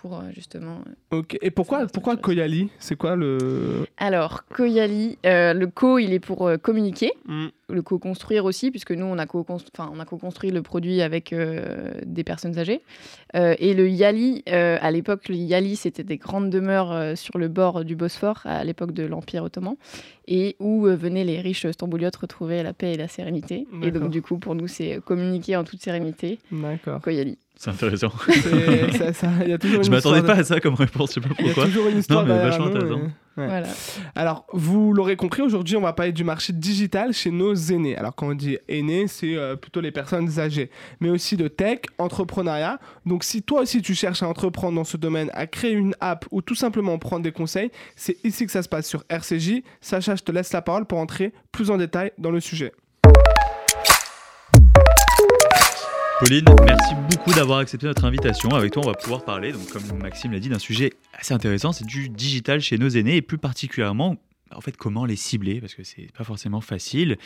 pour 0.00 0.16
euh, 0.16 0.22
justement. 0.32 0.78
Ok. 1.10 1.36
Et 1.42 1.50
pourquoi, 1.50 1.86
pourquoi 1.86 2.16
Koyali? 2.16 2.70
C'est 2.78 2.96
quoi 2.96 3.16
le. 3.16 3.86
Alors, 3.96 4.44
Koyali, 4.46 5.18
le 5.24 5.66
co, 5.66 5.98
il 5.98 6.12
est 6.12 6.20
pour 6.20 6.50
communiquer, 6.62 7.12
mm. 7.26 7.46
le 7.68 7.82
co-construire 7.82 8.44
aussi, 8.44 8.70
puisque 8.70 8.92
nous, 8.92 9.06
on 9.06 9.18
a 9.18 9.26
co-construit 9.26 10.50
le 10.50 10.62
produit 10.62 11.02
avec 11.02 11.34
des 12.06 12.24
personnes 12.24 12.58
âgées. 12.58 12.80
et 13.34 13.74
le 13.74 13.88
Yali, 13.88 14.42
à 14.46 14.90
l'époque, 14.90 15.28
le 15.28 15.36
Yali, 15.36 15.76
c'était 15.76 16.04
des 16.04 16.16
grandes 16.16 16.50
demeures 16.50 17.16
sur 17.16 17.38
le 17.38 17.48
bord 17.48 17.84
du 17.84 17.96
Bosphore, 17.96 18.40
à 18.44 18.64
l'époque 18.64 18.92
de 18.92 19.04
l'Empire 19.04 19.44
ottoman 19.44 19.76
et 20.28 20.56
où 20.60 20.86
euh, 20.86 20.94
venaient 20.94 21.24
les 21.24 21.40
riches 21.40 21.68
stambouliotes 21.70 22.16
retrouver 22.16 22.62
la 22.62 22.74
paix 22.74 22.92
et 22.92 22.96
la 22.96 23.08
sérénité. 23.08 23.66
Et 23.82 23.90
donc, 23.90 24.10
du 24.10 24.20
coup, 24.20 24.38
pour 24.38 24.54
nous, 24.54 24.68
c'est 24.68 25.00
communiquer 25.04 25.56
en 25.56 25.64
toute 25.64 25.80
sérénité. 25.80 26.38
D'accord. 26.52 27.00
Koyali. 27.00 27.38
C'est 27.58 27.70
intéressant. 27.70 28.12
ça, 28.96 29.12
ça, 29.12 29.30
y 29.44 29.52
a 29.52 29.58
toujours 29.58 29.82
je 29.82 29.90
m'attendais 29.90 30.22
pas 30.22 30.34
à 30.34 30.44
ça 30.44 30.60
comme 30.60 30.74
réponse, 30.74 31.10
je 31.10 31.14
sais 31.14 31.20
pas 31.20 31.26
pourquoi. 31.34 31.44
Il 31.44 31.56
y 31.56 31.60
a 31.60 31.64
toujours 31.64 31.88
une 31.88 31.98
histoire 31.98 32.24
non, 32.24 32.32
mais 32.32 32.40
vachement 32.40 32.66
intéressant. 32.66 33.00
Voilà. 33.34 33.66
Alors, 34.14 34.46
vous 34.52 34.92
l'aurez 34.92 35.16
compris, 35.16 35.42
aujourd'hui, 35.42 35.76
on 35.76 35.80
va 35.80 35.92
parler 35.92 36.12
du 36.12 36.22
marché 36.22 36.52
digital 36.52 37.12
chez 37.12 37.32
nos 37.32 37.54
aînés. 37.54 37.96
Alors, 37.96 38.14
quand 38.14 38.28
on 38.28 38.34
dit 38.34 38.58
aînés, 38.68 39.08
c'est 39.08 39.36
euh, 39.36 39.56
plutôt 39.56 39.80
les 39.80 39.90
personnes 39.90 40.38
âgées, 40.38 40.70
mais 41.00 41.10
aussi 41.10 41.36
de 41.36 41.48
tech, 41.48 41.80
entrepreneuriat. 41.98 42.78
Donc, 43.06 43.24
si 43.24 43.42
toi 43.42 43.62
aussi 43.62 43.82
tu 43.82 43.96
cherches 43.96 44.22
à 44.22 44.28
entreprendre 44.28 44.76
dans 44.76 44.84
ce 44.84 44.96
domaine, 44.96 45.28
à 45.34 45.48
créer 45.48 45.72
une 45.72 45.96
app 45.98 46.26
ou 46.30 46.42
tout 46.42 46.54
simplement 46.54 46.96
prendre 46.98 47.24
des 47.24 47.32
conseils, 47.32 47.72
c'est 47.96 48.24
ici 48.24 48.46
que 48.46 48.52
ça 48.52 48.62
se 48.62 48.68
passe 48.68 48.86
sur 48.86 49.02
RCJ. 49.08 49.62
Sacha, 49.80 50.14
je 50.14 50.22
te 50.22 50.30
laisse 50.30 50.52
la 50.52 50.62
parole 50.62 50.84
pour 50.84 50.98
entrer 50.98 51.32
plus 51.50 51.72
en 51.72 51.76
détail 51.76 52.12
dans 52.18 52.30
le 52.30 52.38
sujet. 52.38 52.72
Pauline, 56.20 56.44
merci 56.66 56.94
beaucoup 57.10 57.32
d'avoir 57.32 57.60
accepté 57.60 57.86
notre 57.86 58.04
invitation. 58.04 58.50
Avec 58.50 58.72
toi, 58.72 58.82
on 58.84 58.88
va 58.88 58.94
pouvoir 58.94 59.24
parler, 59.24 59.52
donc, 59.52 59.70
comme 59.70 59.82
Maxime 60.02 60.32
l'a 60.32 60.40
dit, 60.40 60.48
d'un 60.48 60.58
sujet 60.58 60.92
assez 61.16 61.32
intéressant, 61.32 61.72
c'est 61.72 61.86
du 61.86 62.08
digital 62.08 62.60
chez 62.60 62.76
nos 62.76 62.88
aînés 62.88 63.16
et 63.16 63.22
plus 63.22 63.38
particulièrement 63.38 64.16
en 64.54 64.62
fait, 64.62 64.76
comment 64.76 65.04
les 65.04 65.14
cibler 65.14 65.60
Parce 65.60 65.74
que 65.74 65.84
c'est 65.84 66.10
pas 66.16 66.24
forcément 66.24 66.62
facile. 66.62 67.18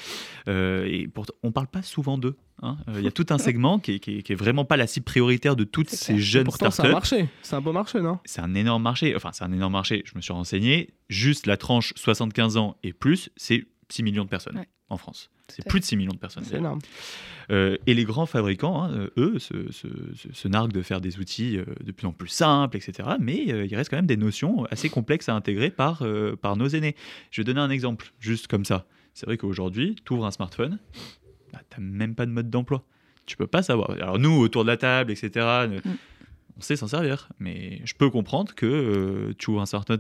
Euh, 0.49 0.85
et 0.87 1.07
pourtant, 1.07 1.35
on 1.45 1.53
parle 1.53 1.69
pas 1.69 1.83
souvent 1.83 2.19
d'eux. 2.19 2.37
Hein. 2.63 2.79
Euh, 2.89 2.95
il 2.99 3.05
y 3.05 3.07
a 3.07 3.13
tout 3.13 3.27
un 3.31 3.39
segment 3.39 3.79
qui 3.79 3.93
est, 3.93 4.35
vraiment 4.35 4.65
pas 4.65 4.77
la 4.77 4.89
cible 4.89 5.05
prioritaire 5.05 5.55
de 5.55 5.63
toutes 5.63 5.91
ces 5.91 6.19
jeunes 6.19 6.45
pourtant, 6.45 6.73
startups. 6.73 6.83
C'est 6.83 6.89
un 6.89 6.93
marché. 6.93 7.29
C'est 7.43 7.55
un 7.55 7.61
beau 7.61 7.73
marché, 7.73 8.01
non? 8.01 8.19
C'est 8.25 8.41
un 8.41 8.55
énorme 8.55 8.83
marché. 8.83 9.15
Enfin, 9.15 9.31
c'est 9.33 9.45
un 9.45 9.53
énorme 9.53 9.73
marché. 9.73 10.03
Je 10.05 10.17
me 10.17 10.21
suis 10.21 10.33
renseigné. 10.33 10.91
Juste 11.09 11.47
la 11.47 11.57
tranche 11.57 11.93
75 11.97 12.57
ans 12.57 12.77
et 12.83 12.93
plus, 12.93 13.31
c'est 13.37 13.65
6 13.89 14.03
millions 14.03 14.25
de 14.25 14.31
personnes 14.31 14.65
en 14.93 14.97
France. 14.99 15.31
C'est 15.49 15.67
plus 15.67 15.81
de 15.81 15.85
6 15.85 15.97
millions 15.97 16.13
de 16.13 16.19
personnes. 16.19 16.45
C'est 16.45 16.57
énorme. 16.57 16.79
Euh, 17.51 17.77
et 17.87 17.95
les 17.95 18.05
grands 18.05 18.27
fabricants, 18.27 18.85
hein, 18.85 19.09
eux, 19.17 19.39
se, 19.39 20.49
narguent 20.49 20.73
de 20.73 20.83
faire 20.83 21.01
des 21.01 21.19
outils 21.19 21.59
euh, 21.59 21.65
de 21.85 21.93
plus 21.93 22.07
en 22.07 22.13
plus 22.13 22.29
simples, 22.29 22.77
etc. 22.77 23.11
Mais 23.21 23.53
euh, 23.53 23.67
il 23.67 23.75
reste 23.75 23.91
quand 23.91 23.97
même 23.97 24.07
des 24.07 24.17
notions 24.17 24.65
assez 24.71 24.89
complexes 24.89 25.29
à 25.29 25.35
intégrer 25.35 25.71
par, 25.71 26.05
par 26.41 26.57
nos 26.57 26.69
aînés. 26.69 26.97
Je 27.31 27.41
vais 27.41 27.45
donner 27.45 27.61
un 27.61 27.71
exemple, 27.71 28.13
juste 28.21 28.47
comme 28.47 28.65
ça. 28.65 28.87
C'est 29.15 29.27
vrai 29.27 29.37
qu'aujourd'hui, 29.37 29.97
tu 30.05 30.15
ouvres 30.15 30.25
un 30.25 30.31
smartphone, 30.31 30.79
bah, 31.53 31.61
tu 31.71 31.81
n'as 31.81 31.87
même 31.87 32.15
pas 32.15 32.25
de 32.25 32.31
mode 32.31 32.49
d'emploi. 32.49 32.85
Tu 33.27 33.37
peux 33.37 33.47
pas 33.47 33.63
savoir. 33.63 33.91
Alors 33.91 34.19
nous, 34.19 34.37
autour 34.41 34.65
de 34.65 34.69
la 34.69 34.77
table, 34.77 35.13
etc., 35.13 35.69
on 36.57 36.61
sait 36.61 36.77
s'en 36.77 36.89
servir. 36.89 37.29
Mais 37.39 37.81
je 37.85 37.95
peux 37.95 38.11
comprendre 38.11 38.55
que 38.55 38.67
euh, 38.67 39.35
tu 39.39 39.51
ouvres 39.51 39.63
un 39.63 39.67
smartphone, 39.67 39.99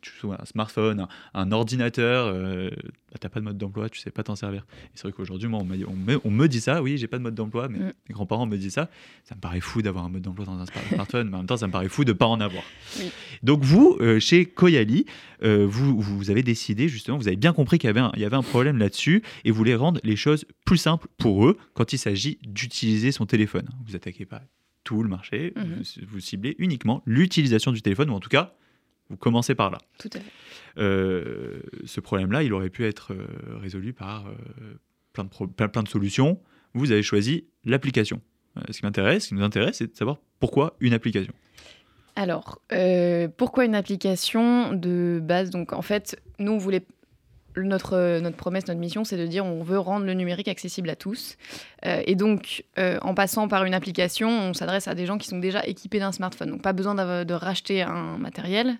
tu 0.00 0.12
un, 0.26 0.44
smartphone, 0.44 1.06
un, 1.34 1.52
ordinateur, 1.52 2.26
euh, 2.26 2.70
bah, 3.10 3.18
tu 3.20 3.26
n'as 3.26 3.30
pas 3.30 3.40
de 3.40 3.44
mode 3.44 3.58
d'emploi, 3.58 3.88
tu 3.88 4.00
sais 4.00 4.10
pas 4.10 4.22
t'en 4.22 4.36
servir. 4.36 4.66
c'est 4.94 5.02
vrai 5.02 5.12
qu'aujourd'hui, 5.12 5.48
moi, 5.48 5.60
on 5.60 5.64
me, 5.64 6.20
on, 6.24 6.30
me, 6.30 6.46
dit 6.46 6.60
ça, 6.60 6.82
oui, 6.82 6.98
j'ai 6.98 7.06
pas 7.06 7.18
de 7.18 7.22
mode 7.22 7.34
d'emploi, 7.34 7.68
mais 7.68 7.78
mm. 7.78 7.92
mes 8.08 8.12
grands-parents 8.12 8.46
me 8.46 8.56
disent 8.56 8.74
ça. 8.74 8.90
Ça 9.24 9.34
me 9.34 9.40
paraît 9.40 9.60
fou 9.60 9.82
d'avoir 9.82 10.04
un 10.04 10.08
mode 10.08 10.22
d'emploi 10.22 10.44
dans 10.44 10.58
un 10.58 10.66
smartphone, 10.66 11.28
mais 11.28 11.36
en 11.36 11.38
même 11.38 11.46
temps, 11.46 11.56
ça 11.56 11.66
me 11.66 11.72
paraît 11.72 11.88
fou 11.88 12.04
de 12.04 12.12
pas 12.12 12.26
en 12.26 12.40
avoir. 12.40 12.62
Donc 13.42 13.62
vous, 13.62 13.96
euh, 14.00 14.20
chez 14.20 14.46
Koyali, 14.46 15.06
vous, 15.42 16.00
vous 16.00 16.30
avez 16.30 16.42
décidé 16.42 16.88
justement, 16.88 17.16
vous 17.16 17.28
avez 17.28 17.36
bien 17.36 17.52
compris 17.52 17.78
qu'il 17.78 17.88
y 17.88 17.90
avait 17.90 18.00
un, 18.00 18.10
il 18.14 18.20
y 18.20 18.24
avait 18.24 18.36
un 18.36 18.42
problème 18.42 18.78
là-dessus 18.78 19.22
et 19.44 19.50
vous 19.50 19.56
voulez 19.56 19.76
rendre 19.76 20.00
les 20.02 20.16
choses 20.16 20.44
plus 20.64 20.78
simples 20.78 21.06
pour 21.16 21.46
eux 21.46 21.56
quand 21.74 21.92
il 21.92 21.98
s'agit 21.98 22.38
d'utiliser 22.42 23.12
son 23.12 23.26
téléphone. 23.26 23.68
Vous 23.86 23.94
attaquez 23.94 24.26
pas 24.26 24.42
tout 24.88 25.02
le 25.02 25.10
marché, 25.10 25.52
mhm. 25.54 25.82
vous, 26.08 26.18
ciblez 26.18 26.56
uniquement 26.58 27.02
l'utilisation 27.04 27.72
du 27.72 27.82
téléphone, 27.82 28.08
ou 28.08 28.14
en 28.14 28.20
tout 28.20 28.30
cas, 28.30 28.54
vous 29.10 29.18
commencez 29.18 29.54
par 29.54 29.70
là. 29.70 29.76
Tout 29.98 30.08
à 30.14 30.18
fait. 30.18 30.30
Euh, 30.78 31.60
ce 31.84 32.00
problème-là, 32.00 32.42
il 32.42 32.54
aurait 32.54 32.70
pu 32.70 32.86
être 32.86 33.12
euh, 33.12 33.26
résolu 33.60 33.92
par 33.92 34.28
euh, 34.28 34.32
plein, 35.12 35.24
de 35.24 35.66
plein, 35.66 35.82
de 35.82 35.88
solutions. 35.88 36.40
Vous 36.72 36.90
avez 36.90 37.02
choisi 37.02 37.44
l'application. 37.66 38.22
ce 38.70 38.78
qui 38.78 38.86
m'intéresse, 38.86 39.24
ce 39.24 39.28
qui 39.28 39.34
nous 39.34 39.42
intéresse, 39.42 39.76
c'est 39.76 39.92
de 39.92 39.96
savoir 39.96 40.16
pourquoi 40.40 40.74
une 40.80 40.94
application. 40.94 41.34
Alors, 42.16 42.62
pourquoi 43.36 43.66
une 43.66 43.74
application 43.74 44.72
de 44.72 45.20
base? 45.22 45.50
Donc, 45.50 45.74
en 45.74 45.82
fait, 45.82 46.18
nous, 46.38 46.52
on 46.52 46.58
voulait 46.58 46.86
notre, 47.62 48.20
notre 48.20 48.36
promesse, 48.36 48.66
notre 48.68 48.80
mission, 48.80 49.04
c'est 49.04 49.16
de 49.16 49.26
dire 49.26 49.44
on 49.44 49.62
veut 49.62 49.78
rendre 49.78 50.06
le 50.06 50.14
numérique 50.14 50.48
accessible 50.48 50.90
à 50.90 50.96
tous. 50.96 51.36
Euh, 51.86 52.02
et 52.06 52.14
donc, 52.14 52.64
euh, 52.78 52.98
en 53.02 53.14
passant 53.14 53.48
par 53.48 53.64
une 53.64 53.74
application, 53.74 54.28
on 54.28 54.54
s'adresse 54.54 54.88
à 54.88 54.94
des 54.94 55.06
gens 55.06 55.18
qui 55.18 55.28
sont 55.28 55.38
déjà 55.38 55.64
équipés 55.66 55.98
d'un 55.98 56.12
smartphone. 56.12 56.50
Donc, 56.50 56.62
pas 56.62 56.72
besoin 56.72 56.94
de 56.94 57.34
racheter 57.34 57.82
un 57.82 58.18
matériel, 58.18 58.68
euh, 58.68 58.72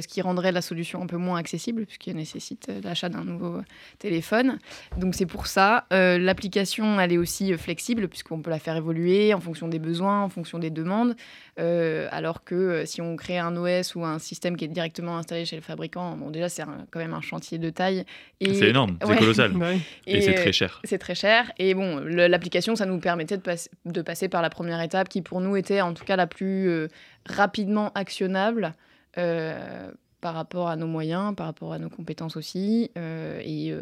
ce 0.00 0.08
qui 0.08 0.20
rendrait 0.22 0.52
la 0.52 0.62
solution 0.62 1.02
un 1.02 1.06
peu 1.06 1.16
moins 1.16 1.38
accessible, 1.38 1.86
puisqu'il 1.86 2.16
nécessite 2.16 2.70
l'achat 2.82 3.08
d'un 3.08 3.24
nouveau 3.24 3.60
téléphone. 3.98 4.58
Donc, 4.96 5.14
c'est 5.14 5.26
pour 5.26 5.46
ça. 5.46 5.86
L'application, 5.90 7.00
elle 7.00 7.12
est 7.12 7.18
aussi 7.18 7.56
flexible, 7.56 8.08
puisqu'on 8.08 8.40
peut 8.40 8.50
la 8.50 8.58
faire 8.58 8.76
évoluer 8.76 9.34
en 9.34 9.40
fonction 9.40 9.68
des 9.68 9.78
besoins, 9.78 10.22
en 10.22 10.28
fonction 10.28 10.58
des 10.58 10.70
demandes. 10.70 11.14
alors 11.56 12.44
que 12.44 12.84
si 12.84 13.00
on 13.00 13.16
crée 13.16 13.38
un 13.38 13.56
OS 13.56 13.94
ou 13.94 14.04
un 14.04 14.18
système 14.18 14.56
qui 14.56 14.64
est 14.64 14.68
directement 14.68 15.18
installé 15.18 15.44
chez 15.44 15.56
le 15.56 15.62
fabricant, 15.62 16.16
bon, 16.16 16.30
déjà, 16.30 16.48
c'est 16.48 16.64
quand 16.90 16.98
même 16.98 17.14
un 17.14 17.20
chantier 17.20 17.58
de 17.58 17.70
taille. 17.70 18.04
C'est 18.40 18.68
énorme, 18.68 18.98
c'est 19.00 19.16
colossal. 19.16 19.52
et, 20.06 20.20
c'est 20.20 20.34
très 20.34 20.52
cher. 20.52 20.80
C'est 20.84 20.98
très 20.98 21.14
cher. 21.14 21.50
Et 21.58 21.74
bon, 21.74 22.00
l'application 22.00 22.74
ça 22.76 22.86
nous 22.86 22.98
permettait 22.98 23.38
de, 23.38 24.02
passer 24.02 24.28
par 24.28 24.42
la 24.42 24.50
première 24.50 24.80
étape 24.80 25.08
qui, 25.08 25.22
pour 25.22 25.40
nous, 25.40 25.56
était 25.56 25.80
en 25.80 25.94
tout 25.94 26.04
cas 26.04 26.16
la 26.16 26.26
plus 26.26 26.68
euh, 26.68 26.88
rapidement 27.26 27.92
actionnable 27.94 28.64
euh, 28.64 28.70
par 29.14 30.34
rapport 30.34 30.68
à 30.68 30.76
nos 30.76 30.86
moyens, 30.86 31.34
par 31.36 31.46
rapport 31.46 31.72
à 31.72 31.78
nos 31.78 31.90
compétences 31.90 32.36
aussi. 32.36 32.90
Euh, 32.96 33.40
et, 33.44 33.74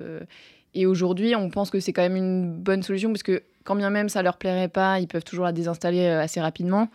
et 0.75 0.87
aujourd'hui, 0.87 1.37
on 1.37 1.51
pense 1.51 1.71
que 1.71 1.81
c'est 1.81 1.93
quand 1.93 2.03
même 2.03 2.17
une 2.17 2.53
bonne 2.53 2.83
solution 2.83 3.11
parce 3.11 3.23
que 3.23 3.43
quand 3.65 3.77
bien 3.77 3.91
même 3.91 4.09
ça 4.09 4.23
leur 4.23 4.39
plairait 4.39 4.69
pas, 4.69 4.99
ils 4.99 5.07
peuvent 5.07 5.25
toujours 5.25 5.45
la 5.45 5.53
désinstaller 5.53 6.07
assez 6.07 6.41
rapidement. 6.41 6.89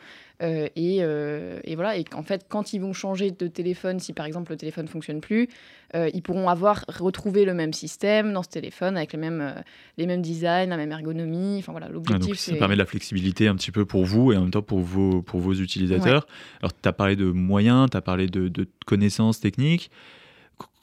Euh, 0.44 0.67
euh, 0.77 1.60
et, 1.63 1.75
voilà, 1.75 1.98
et 1.98 2.03
qu'en 2.03 2.22
fait, 2.22 2.46
quand 2.48 2.74
ils 2.74 2.79
vont 2.79 2.94
changer 2.94 3.32
de 3.32 3.48
téléphone, 3.48 4.00
si 4.00 4.13
par 4.13 4.25
exemple 4.25 4.51
le 4.51 4.58
téléphone 4.58 4.88
fonctionne 4.88 5.20
plus, 5.20 5.50
euh, 5.96 6.10
ils 6.13 6.22
pourront 6.22 6.50
avoir 6.50 6.86
retrouvé 6.88 7.46
le 7.46 7.53
même 7.53 7.74
système 7.74 8.34
dans 8.34 8.44
ce 8.44 8.50
téléphone 8.50 8.98
avec 8.98 9.13
les 9.13 9.20
mêmes, 9.20 9.56
les 9.98 10.06
mêmes 10.06 10.22
designs, 10.22 10.67
la 10.67 10.77
même 10.77 10.91
ergonomie. 10.91 11.58
Enfin 11.60 11.72
voilà, 11.72 11.89
l'objectif. 11.89 12.38
ça 12.38 12.56
permet 12.56 12.75
de 12.75 12.79
la 12.79 12.86
flexibilité 12.86 13.48
un 13.48 13.56
petit 13.56 13.72
peu 13.72 13.86
pour 13.86 14.06
vous 14.06 14.32
et 14.32 14.38
en 14.38 14.41
même 14.41 14.51
temps 14.51 14.62
pour 14.62 14.79
vos, 14.79 15.22
pour 15.22 15.39
vos 15.39 15.53
utilisateurs. 15.53 16.27
Alors, 16.62 16.72
tu 16.79 16.88
as 16.88 16.94
parlé 16.94 17.15
de 17.15 17.25
moyens, 17.25 17.89
tu 17.89 17.98
as 17.98 18.01
parlé 18.01 18.27
de, 18.27 18.48
de 18.48 18.67
connaissances 18.86 19.39
techniques 19.39 19.89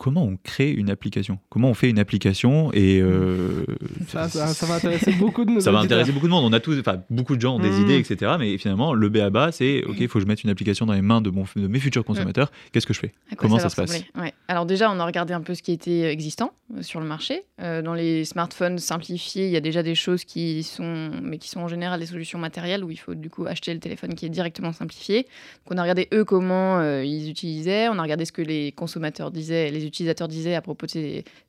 comment 0.04 0.24
on 0.24 0.36
crée 0.36 0.70
une 0.70 0.90
application? 0.90 1.38
Comment 1.48 1.70
on 1.70 1.74
fait 1.74 1.88
une 1.88 1.98
application 1.98 2.70
et 2.74 3.00
euh, 3.00 3.64
ça, 4.08 4.26
va 4.66 4.74
intéresser 4.74 5.12
beaucoup 5.12 5.46
de 5.46 5.50
nos 5.50 5.60
Ça 5.62 5.72
va 5.72 5.78
intéresser 5.78 6.12
beaucoup 6.12 6.26
de 6.26 6.32
monde. 6.32 6.44
On 6.44 6.52
a 6.52 6.60
tous, 6.60 6.78
enfin, 6.78 7.02
beaucoup 7.08 7.36
de 7.36 7.40
gens 7.40 7.56
ont 7.56 7.58
des 7.58 7.70
hmm. 7.70 7.82
idées, 7.84 7.98
etc. 7.98 8.32
Mais 8.38 8.58
finalement, 8.58 8.92
le 8.92 9.08
B 9.08 9.16
à 9.16 9.30
bas, 9.30 9.50
c'est 9.50 9.82
OK, 9.84 9.96
il 9.98 10.08
faut 10.08 10.18
que 10.18 10.24
je 10.24 10.28
mette 10.28 10.44
une 10.44 10.50
application 10.50 10.84
dans 10.84 10.92
les 10.92 11.00
mains 11.00 11.20
de, 11.20 11.30
mon, 11.30 11.44
de 11.56 11.68
mes 11.68 11.78
futurs 11.78 12.04
consommateurs. 12.04 12.50
Qu'est-ce 12.72 12.86
que 12.86 12.92
je 12.92 13.00
fais? 13.00 13.14
Comment 13.36 13.58
ça, 13.58 13.70
se 13.70 13.76
passe? 13.76 14.04
Alors 14.48 14.66
déjà, 14.66 14.90
on 14.90 15.00
a 15.00 15.06
regardé 15.06 15.32
un 15.32 15.40
peu 15.40 15.54
ce 15.54 15.62
qui 15.62 15.72
était 15.72 16.12
existant 16.12 16.52
euh, 16.76 16.82
sur 16.82 17.00
le 17.00 17.06
marché. 17.06 17.44
Euh, 17.62 17.80
dans 17.80 17.94
les 17.94 18.26
smartphones 18.26 18.78
simplifiés, 18.78 19.46
il 19.46 19.52
y 19.52 19.56
a 19.56 19.60
déjà 19.60 19.82
des 19.82 19.94
choses 19.94 20.24
qui 20.24 20.62
sont, 20.64 21.12
mais 21.22 21.38
qui 21.38 21.48
sont 21.48 21.60
en 21.60 21.68
général 21.68 21.98
des 22.00 22.06
solutions 22.06 22.38
matérielles 22.38 22.84
où 22.84 22.90
il 22.90 22.98
faut 22.98 23.14
du 23.14 23.30
coup 23.30 23.46
acheter 23.46 23.72
le 23.72 23.80
téléphone 23.80 24.14
qui 24.14 24.26
est 24.26 24.30
directement 24.30 24.72
simplifié. 24.72 25.22
Donc 25.22 25.76
on 25.76 25.78
a 25.78 25.82
regardé 25.82 26.08
eux 26.12 26.24
comment 26.24 26.82
ils 27.00 27.30
utilisaient. 27.30 27.88
On 27.88 27.98
a 27.98 28.02
regardé 28.02 28.26
ce 28.26 28.32
que 28.32 28.42
les 28.42 28.72
consommateurs 28.72 29.30
disaient, 29.30 29.63
les 29.70 29.86
utilisateurs 29.86 30.28
disaient 30.28 30.54
à 30.54 30.62
propos 30.62 30.86
de 30.86 30.90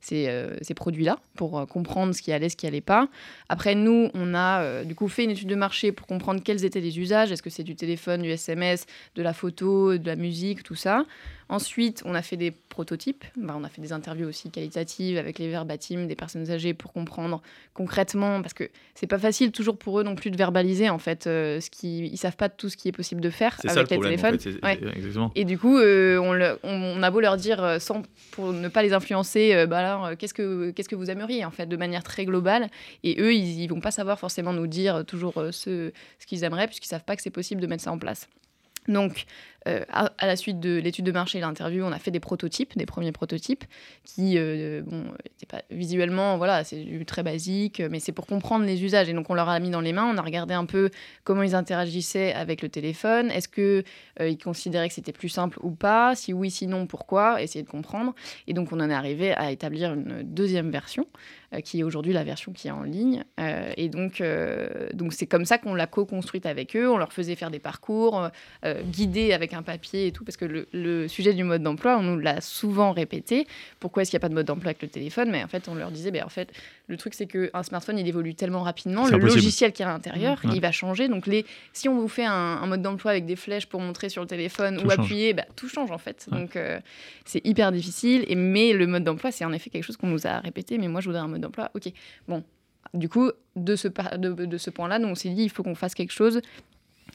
ces, 0.00 0.28
euh, 0.28 0.56
produits-là 0.74 1.18
pour 1.36 1.58
euh, 1.58 1.66
comprendre 1.66 2.14
ce 2.14 2.22
qui 2.22 2.32
allait, 2.32 2.48
ce 2.48 2.56
qui 2.56 2.66
allait 2.66 2.80
pas. 2.80 3.08
Après, 3.48 3.74
nous, 3.74 4.10
on 4.14 4.34
a 4.34 4.62
euh, 4.62 4.84
du 4.84 4.94
coup 4.94 5.08
fait 5.08 5.24
une 5.24 5.30
étude 5.30 5.48
de 5.48 5.54
marché 5.54 5.92
pour 5.92 6.06
comprendre 6.06 6.42
quels 6.42 6.64
étaient 6.64 6.80
les 6.80 6.98
usages. 6.98 7.32
Est-ce 7.32 7.42
que 7.42 7.50
c'est 7.50 7.64
du 7.64 7.76
téléphone, 7.76 8.22
du 8.22 8.30
SMS, 8.30 8.86
de 9.14 9.22
la 9.22 9.32
photo, 9.32 9.96
de 9.96 10.06
la 10.06 10.16
musique, 10.16 10.62
tout 10.62 10.74
ça. 10.74 11.04
Ensuite, 11.48 12.02
on 12.04 12.14
a 12.14 12.22
fait 12.22 12.36
des 12.36 12.50
prototypes. 12.50 13.24
Bah, 13.36 13.54
on 13.56 13.62
a 13.62 13.68
fait 13.68 13.80
des 13.80 13.92
interviews 13.92 14.26
aussi 14.26 14.50
qualitatives 14.50 15.16
avec 15.16 15.38
les 15.38 15.48
verbatims 15.48 16.06
des 16.06 16.16
personnes 16.16 16.50
âgées 16.50 16.74
pour 16.74 16.92
comprendre 16.92 17.40
concrètement, 17.72 18.42
parce 18.42 18.52
que 18.52 18.64
c'est 18.94 19.06
pas 19.06 19.18
facile 19.18 19.52
toujours 19.52 19.76
pour 19.76 20.00
eux 20.00 20.02
non 20.02 20.16
plus 20.16 20.30
de 20.30 20.36
verbaliser 20.36 20.88
en 20.88 20.98
fait 20.98 21.26
euh, 21.26 21.60
ce 21.60 21.70
qui, 21.70 22.06
ils 22.06 22.16
savent 22.16 22.36
pas 22.36 22.48
tout 22.48 22.68
ce 22.68 22.76
qui 22.76 22.88
est 22.88 22.92
possible 22.92 23.20
de 23.20 23.30
faire 23.30 23.60
avec 23.64 23.90
les 23.90 24.00
téléphones. 24.00 24.38
Et 25.36 25.44
du 25.44 25.56
coup, 25.56 25.78
euh, 25.78 26.18
on, 26.64 27.02
a 27.02 27.10
beau 27.10 27.20
leur 27.20 27.36
dire 27.36 27.62
euh, 27.62 27.78
sans 27.78 28.02
pour 28.32 28.52
ne 28.52 28.68
pas 28.68 28.82
les 28.82 28.92
influencer, 28.92 29.66
bah 29.66 29.78
alors 29.78 30.16
qu'est-ce 30.16 30.34
que 30.34 30.70
qu'est-ce 30.72 30.88
que 30.88 30.96
vous 30.96 31.10
aimeriez 31.10 31.44
en 31.44 31.52
fait 31.52 31.66
de 31.66 31.76
manière 31.76 32.02
très 32.02 32.24
globale? 32.24 32.68
Et 33.04 33.20
eux, 33.20 33.34
ils, 33.34 33.62
ils 33.62 33.68
vont 33.68 33.80
pas 33.80 33.92
savoir 33.92 34.18
forcément 34.18 34.52
nous 34.52 34.66
dire 34.66 35.04
toujours 35.06 35.34
ce, 35.52 35.92
ce 36.18 36.26
qu'ils 36.26 36.42
aimeraient 36.42 36.66
puisqu'ils 36.66 36.88
savent 36.88 37.04
pas 37.04 37.14
que 37.14 37.22
c'est 37.22 37.30
possible 37.30 37.60
de 37.60 37.66
mettre 37.68 37.84
ça 37.84 37.92
en 37.92 37.98
place. 37.98 38.28
Donc, 38.88 39.26
euh, 39.66 39.84
à, 39.90 40.26
la 40.26 40.36
suite 40.36 40.60
de 40.60 40.78
l'étude 40.78 41.04
de 41.04 41.12
marché 41.12 41.38
et 41.38 41.40
l'interview, 41.40 41.84
on 41.84 41.92
a 41.92 41.98
fait 41.98 42.10
des 42.10 42.20
prototypes, 42.20 42.76
des 42.76 42.86
premiers 42.86 43.12
prototypes, 43.12 43.64
qui, 44.04 44.38
euh, 44.38 44.82
bon, 44.82 45.04
visuellement, 45.70 46.36
voilà, 46.36 46.62
c'est 46.62 46.86
très 47.06 47.22
basique, 47.22 47.82
mais 47.90 47.98
c'est 47.98 48.12
pour 48.12 48.26
comprendre 48.26 48.64
les 48.64 48.84
usages. 48.84 49.08
Et 49.08 49.12
donc, 49.12 49.28
on 49.28 49.34
leur 49.34 49.48
a 49.48 49.58
mis 49.58 49.70
dans 49.70 49.80
les 49.80 49.92
mains, 49.92 50.08
on 50.12 50.18
a 50.18 50.22
regardé 50.22 50.54
un 50.54 50.66
peu 50.66 50.90
comment 51.24 51.42
ils 51.42 51.54
interagissaient 51.54 52.32
avec 52.32 52.62
le 52.62 52.68
téléphone. 52.68 53.30
Est-ce 53.30 53.48
qu'ils 53.48 53.84
euh, 54.20 54.34
considéraient 54.42 54.88
que 54.88 54.94
c'était 54.94 55.12
plus 55.12 55.28
simple 55.28 55.58
ou 55.62 55.70
pas? 55.70 56.14
Si 56.14 56.32
oui, 56.32 56.50
sinon, 56.50 56.86
pourquoi? 56.86 57.42
Essayer 57.42 57.64
de 57.64 57.70
comprendre. 57.70 58.14
Et 58.46 58.54
donc, 58.54 58.72
on 58.72 58.80
en 58.80 58.88
est 58.88 58.94
arrivé 58.94 59.32
à 59.32 59.50
établir 59.50 59.94
une 59.94 60.22
deuxième 60.22 60.70
version, 60.70 61.06
qui 61.64 61.80
est 61.80 61.82
aujourd'hui 61.82 62.12
la 62.12 62.24
version 62.24 62.52
qui 62.52 62.68
est 62.68 62.72
en 62.72 62.82
ligne. 62.82 63.24
et 63.76 63.88
donc, 63.88 64.22
donc 64.94 65.12
c'est 65.12 65.26
comme 65.26 65.44
ça 65.44 65.58
qu'on 65.58 65.74
l'a 65.74 65.86
co-construite 65.86 66.44
avec 66.44 66.76
eux. 66.76 66.90
On 66.90 66.98
leur 66.98 67.12
faisait 67.12 67.36
faire 67.36 67.50
des 67.50 67.60
parcours, 67.60 68.28
guidés 68.90 69.32
avec 69.32 69.54
un 69.54 69.55
papier 69.62 70.06
et 70.06 70.12
tout, 70.12 70.24
parce 70.24 70.36
que 70.36 70.66
le, 70.72 71.08
sujet 71.08 71.34
du 71.34 71.44
mode 71.44 71.62
d'emploi, 71.62 71.96
on 71.98 72.02
nous 72.02 72.18
l'a 72.18 72.40
souvent 72.40 72.92
répété. 72.92 73.46
Pourquoi 73.80 74.02
est-ce 74.02 74.10
qu'il 74.10 74.18
n'y 74.18 74.20
a 74.20 74.24
pas 74.24 74.28
de 74.28 74.34
mode 74.34 74.46
d'emploi 74.46 74.70
avec 74.70 74.82
le 74.82 74.88
téléphone? 74.88 75.30
Mais 75.30 75.42
en 75.42 75.48
fait, 75.48 75.68
on 75.68 75.74
leur 75.74 75.90
disait, 75.90 76.10
ben, 76.10 76.24
en 76.24 76.28
fait, 76.28 76.52
le 76.88 76.96
truc, 76.96 77.14
c'est 77.14 77.26
qu'un 77.26 77.62
smartphone, 77.62 77.98
il 77.98 78.06
évolue 78.06 78.34
tellement 78.34 78.62
rapidement. 78.62 79.06
Le 79.06 79.18
logiciel 79.18 79.72
qui 79.72 79.82
est 79.82 79.86
à 79.86 79.88
l'intérieur, 79.88 80.40
il 80.44 80.60
va 80.60 80.72
changer. 80.72 81.08
Donc, 81.08 81.26
les, 81.26 81.44
si 81.72 81.88
on 81.88 81.98
vous 81.98 82.08
fait 82.08 82.24
un, 82.24 82.66
mode 82.66 82.82
d'emploi 82.82 83.12
avec 83.12 83.26
des 83.26 83.36
flèches 83.36 83.66
pour 83.66 83.80
montrer 83.80 84.08
sur 84.08 84.22
le 84.22 84.28
téléphone 84.28 84.80
ou 84.84 84.90
appuyer, 84.90 85.34
bah, 85.34 85.44
tout 85.54 85.68
change 85.68 85.90
en 85.90 85.98
fait. 85.98 86.28
Donc, 86.30 86.56
euh, 86.56 86.80
c'est 87.24 87.44
hyper 87.46 87.72
difficile. 87.72 88.24
Et, 88.28 88.34
mais 88.34 88.72
le 88.72 88.86
mode 88.86 89.04
d'emploi, 89.04 89.30
c'est 89.30 89.44
en 89.44 89.52
effet 89.52 89.70
quelque 89.70 89.84
chose 89.84 89.96
qu'on 89.96 90.08
nous 90.08 90.26
a 90.26 90.40
répété. 90.40 90.78
Mais 90.78 90.88
moi, 90.88 91.00
je 91.00 91.06
voudrais 91.06 91.22
un 91.22 91.28
mode 91.28 91.40
d'emploi. 91.40 91.70
Ok, 91.74 91.90
bon. 92.28 92.42
Du 92.94 93.08
coup, 93.08 93.30
de 93.56 93.74
ce, 93.76 93.88
de, 93.88 94.32
de 94.32 94.58
ce 94.58 94.70
point-là, 94.70 94.98
on 95.02 95.14
s'est 95.14 95.30
dit, 95.30 95.42
il 95.42 95.50
faut 95.50 95.62
qu'on 95.62 95.74
fasse 95.74 95.94
quelque 95.94 96.12
chose 96.12 96.40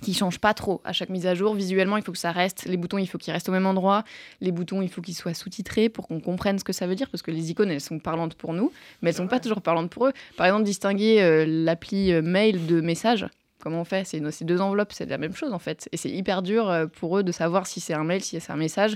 qui 0.01 0.13
change 0.13 0.39
pas 0.39 0.53
trop 0.53 0.81
à 0.83 0.93
chaque 0.93 1.09
mise 1.09 1.27
à 1.27 1.35
jour. 1.35 1.53
Visuellement, 1.53 1.97
il 1.97 2.03
faut 2.03 2.11
que 2.11 2.17
ça 2.17 2.31
reste. 2.31 2.65
Les 2.65 2.77
boutons, 2.77 2.97
il 2.97 3.07
faut 3.07 3.17
qu'ils 3.17 3.33
restent 3.33 3.49
au 3.49 3.51
même 3.51 3.65
endroit. 3.65 4.03
Les 4.39 4.51
boutons, 4.51 4.81
il 4.81 4.89
faut 4.89 5.01
qu'ils 5.01 5.15
soient 5.15 5.33
sous-titrés 5.33 5.89
pour 5.89 6.07
qu'on 6.07 6.19
comprenne 6.19 6.57
ce 6.59 6.63
que 6.63 6.73
ça 6.73 6.87
veut 6.87 6.95
dire, 6.95 7.09
parce 7.09 7.21
que 7.21 7.31
les 7.31 7.51
icônes, 7.51 7.69
elles 7.71 7.81
sont 7.81 7.99
parlantes 7.99 8.35
pour 8.35 8.53
nous, 8.53 8.71
mais 9.01 9.09
elles 9.09 9.15
sont 9.15 9.27
pas 9.27 9.39
toujours 9.39 9.61
parlantes 9.61 9.89
pour 9.89 10.07
eux. 10.07 10.13
Par 10.37 10.45
exemple, 10.45 10.63
distinguer 10.63 11.21
euh, 11.21 11.45
l'appli 11.47 12.11
euh, 12.11 12.21
mail 12.21 12.65
de 12.65 12.81
message. 12.81 13.27
Comment 13.61 13.81
on 13.81 13.85
fait 13.85 14.05
C'est 14.05 14.43
deux 14.43 14.59
enveloppes, 14.59 14.91
c'est 14.91 15.07
la 15.07 15.17
même 15.17 15.35
chose 15.35 15.53
en 15.53 15.59
fait. 15.59 15.87
Et 15.91 15.97
c'est 15.97 16.09
hyper 16.09 16.41
dur 16.41 16.69
euh, 16.69 16.87
pour 16.87 17.17
eux 17.17 17.23
de 17.23 17.31
savoir 17.31 17.67
si 17.67 17.79
c'est 17.79 17.93
un 17.93 18.03
mail, 18.03 18.21
si 18.21 18.39
c'est 18.39 18.51
un 18.51 18.55
message. 18.55 18.95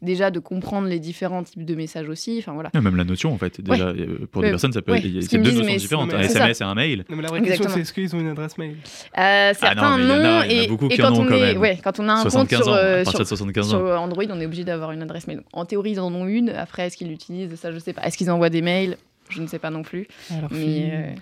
Déjà 0.00 0.30
de 0.30 0.38
comprendre 0.38 0.88
les 0.88 0.98
différents 0.98 1.42
types 1.42 1.64
de 1.64 1.74
messages 1.74 2.08
aussi. 2.08 2.36
Enfin 2.38 2.52
voilà. 2.54 2.70
même 2.74 2.96
la 2.96 3.04
notion 3.04 3.32
en 3.32 3.38
fait. 3.38 3.60
Déjà, 3.60 3.88
euh, 3.88 4.26
pour 4.30 4.42
des 4.42 4.50
personnes, 4.50 4.72
ça 4.72 4.82
peut 4.82 4.94
être 4.94 5.06
c'est 5.22 5.38
deux 5.38 5.52
notions 5.52 5.76
différentes. 5.76 6.14
Un 6.14 6.20
SMS 6.20 6.60
et 6.60 6.64
un 6.64 6.74
mail. 6.74 7.04
mais 7.08 7.22
la 7.22 7.28
vraie 7.28 7.42
question, 7.42 7.68
c'est 7.68 7.80
est-ce 7.80 7.92
qu'ils 7.92 8.14
ont 8.16 8.20
une 8.20 8.28
adresse 8.28 8.56
mail? 8.56 8.76
Euh, 9.18 9.52
Certains 9.54 9.94
ah 9.94 9.98
non. 9.98 10.42
Et, 10.42 10.66
quand, 10.98 11.12
on 11.18 11.28
est, 11.30 11.56
ouais, 11.56 11.78
quand 11.82 12.00
on 12.00 12.08
a 12.08 12.14
un 12.14 12.24
compte 12.24 12.48
sur, 12.48 12.64
sur, 13.64 14.00
Android, 14.00 14.24
on 14.30 14.40
est 14.40 14.46
obligé 14.46 14.64
d'avoir 14.64 14.92
une 14.92 15.02
adresse 15.02 15.26
mail. 15.26 15.42
En 15.52 15.64
théorie, 15.64 15.92
ils 15.92 16.00
en 16.00 16.12
ont 16.14 16.26
une. 16.26 16.50
Après, 16.50 16.86
est-ce 16.86 16.96
qu'ils 16.96 17.08
l'utilisent? 17.08 17.54
Ça, 17.56 17.72
je 17.72 17.78
sais 17.78 17.92
pas. 17.92 18.02
Est-ce 18.02 18.16
qu'ils 18.16 18.30
envoient 18.30 18.50
des 18.50 18.62
mails? 18.62 18.96
Je 19.28 19.42
ne 19.42 19.46
sais 19.46 19.58
pas 19.58 19.70
non 19.70 19.82
plus. 19.82 20.06
mais 20.50 21.14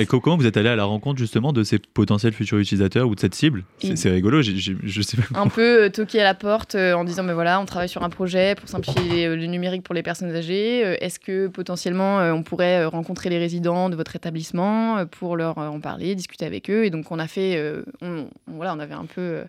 Et 0.00 0.06
comment 0.06 0.36
vous 0.36 0.46
êtes 0.46 0.56
allé 0.56 0.68
à 0.68 0.76
la 0.76 0.84
rencontre 0.84 1.18
justement 1.18 1.52
de 1.52 1.62
ces 1.62 1.78
potentiels 1.78 2.32
futurs 2.32 2.58
utilisateurs 2.58 3.08
ou 3.08 3.14
de 3.14 3.20
cette 3.20 3.34
cible 3.34 3.64
C'est 3.78 4.10
rigolo, 4.10 4.42
j'ai- 4.42 4.56
j'ai- 4.56 4.76
je 4.82 5.02
sais 5.02 5.16
pas. 5.16 5.38
un 5.38 5.48
peu 5.48 5.84
euh, 5.84 5.88
toquer 5.88 6.20
à 6.20 6.24
la 6.24 6.34
porte 6.34 6.74
euh, 6.74 6.94
en 6.94 7.04
disant 7.04 7.22
mais 7.22 7.34
voilà 7.34 7.60
on 7.60 7.64
travaille 7.66 7.88
sur 7.88 8.02
un 8.02 8.10
projet 8.10 8.54
pour 8.54 8.68
simplifier 8.68 9.26
euh, 9.26 9.36
le 9.36 9.46
numérique 9.46 9.82
pour 9.82 9.94
les 9.94 10.02
personnes 10.02 10.34
âgées. 10.34 10.80
Est-ce 11.00 11.18
que 11.20 11.48
potentiellement 11.48 12.18
on 12.32 12.42
pourrait 12.42 12.84
rencontrer 12.84 13.30
les 13.30 13.38
résidents 13.38 13.88
de 13.90 13.96
votre 13.96 14.16
établissement 14.16 15.04
pour 15.06 15.36
leur 15.36 15.58
en 15.58 15.80
parler 15.80 16.14
discuter 16.14 16.44
avec 16.46 16.70
eux? 16.70 16.84
Et 16.84 16.90
donc 16.90 17.10
on 17.10 17.18
a 17.18 17.26
fait 17.26 17.56
euh, 17.56 17.82
on, 18.02 18.26
on- 18.50 18.56
voilà 18.56 18.74
on 18.74 18.78
avait 18.80 18.94
un 18.94 19.06
peu 19.06 19.42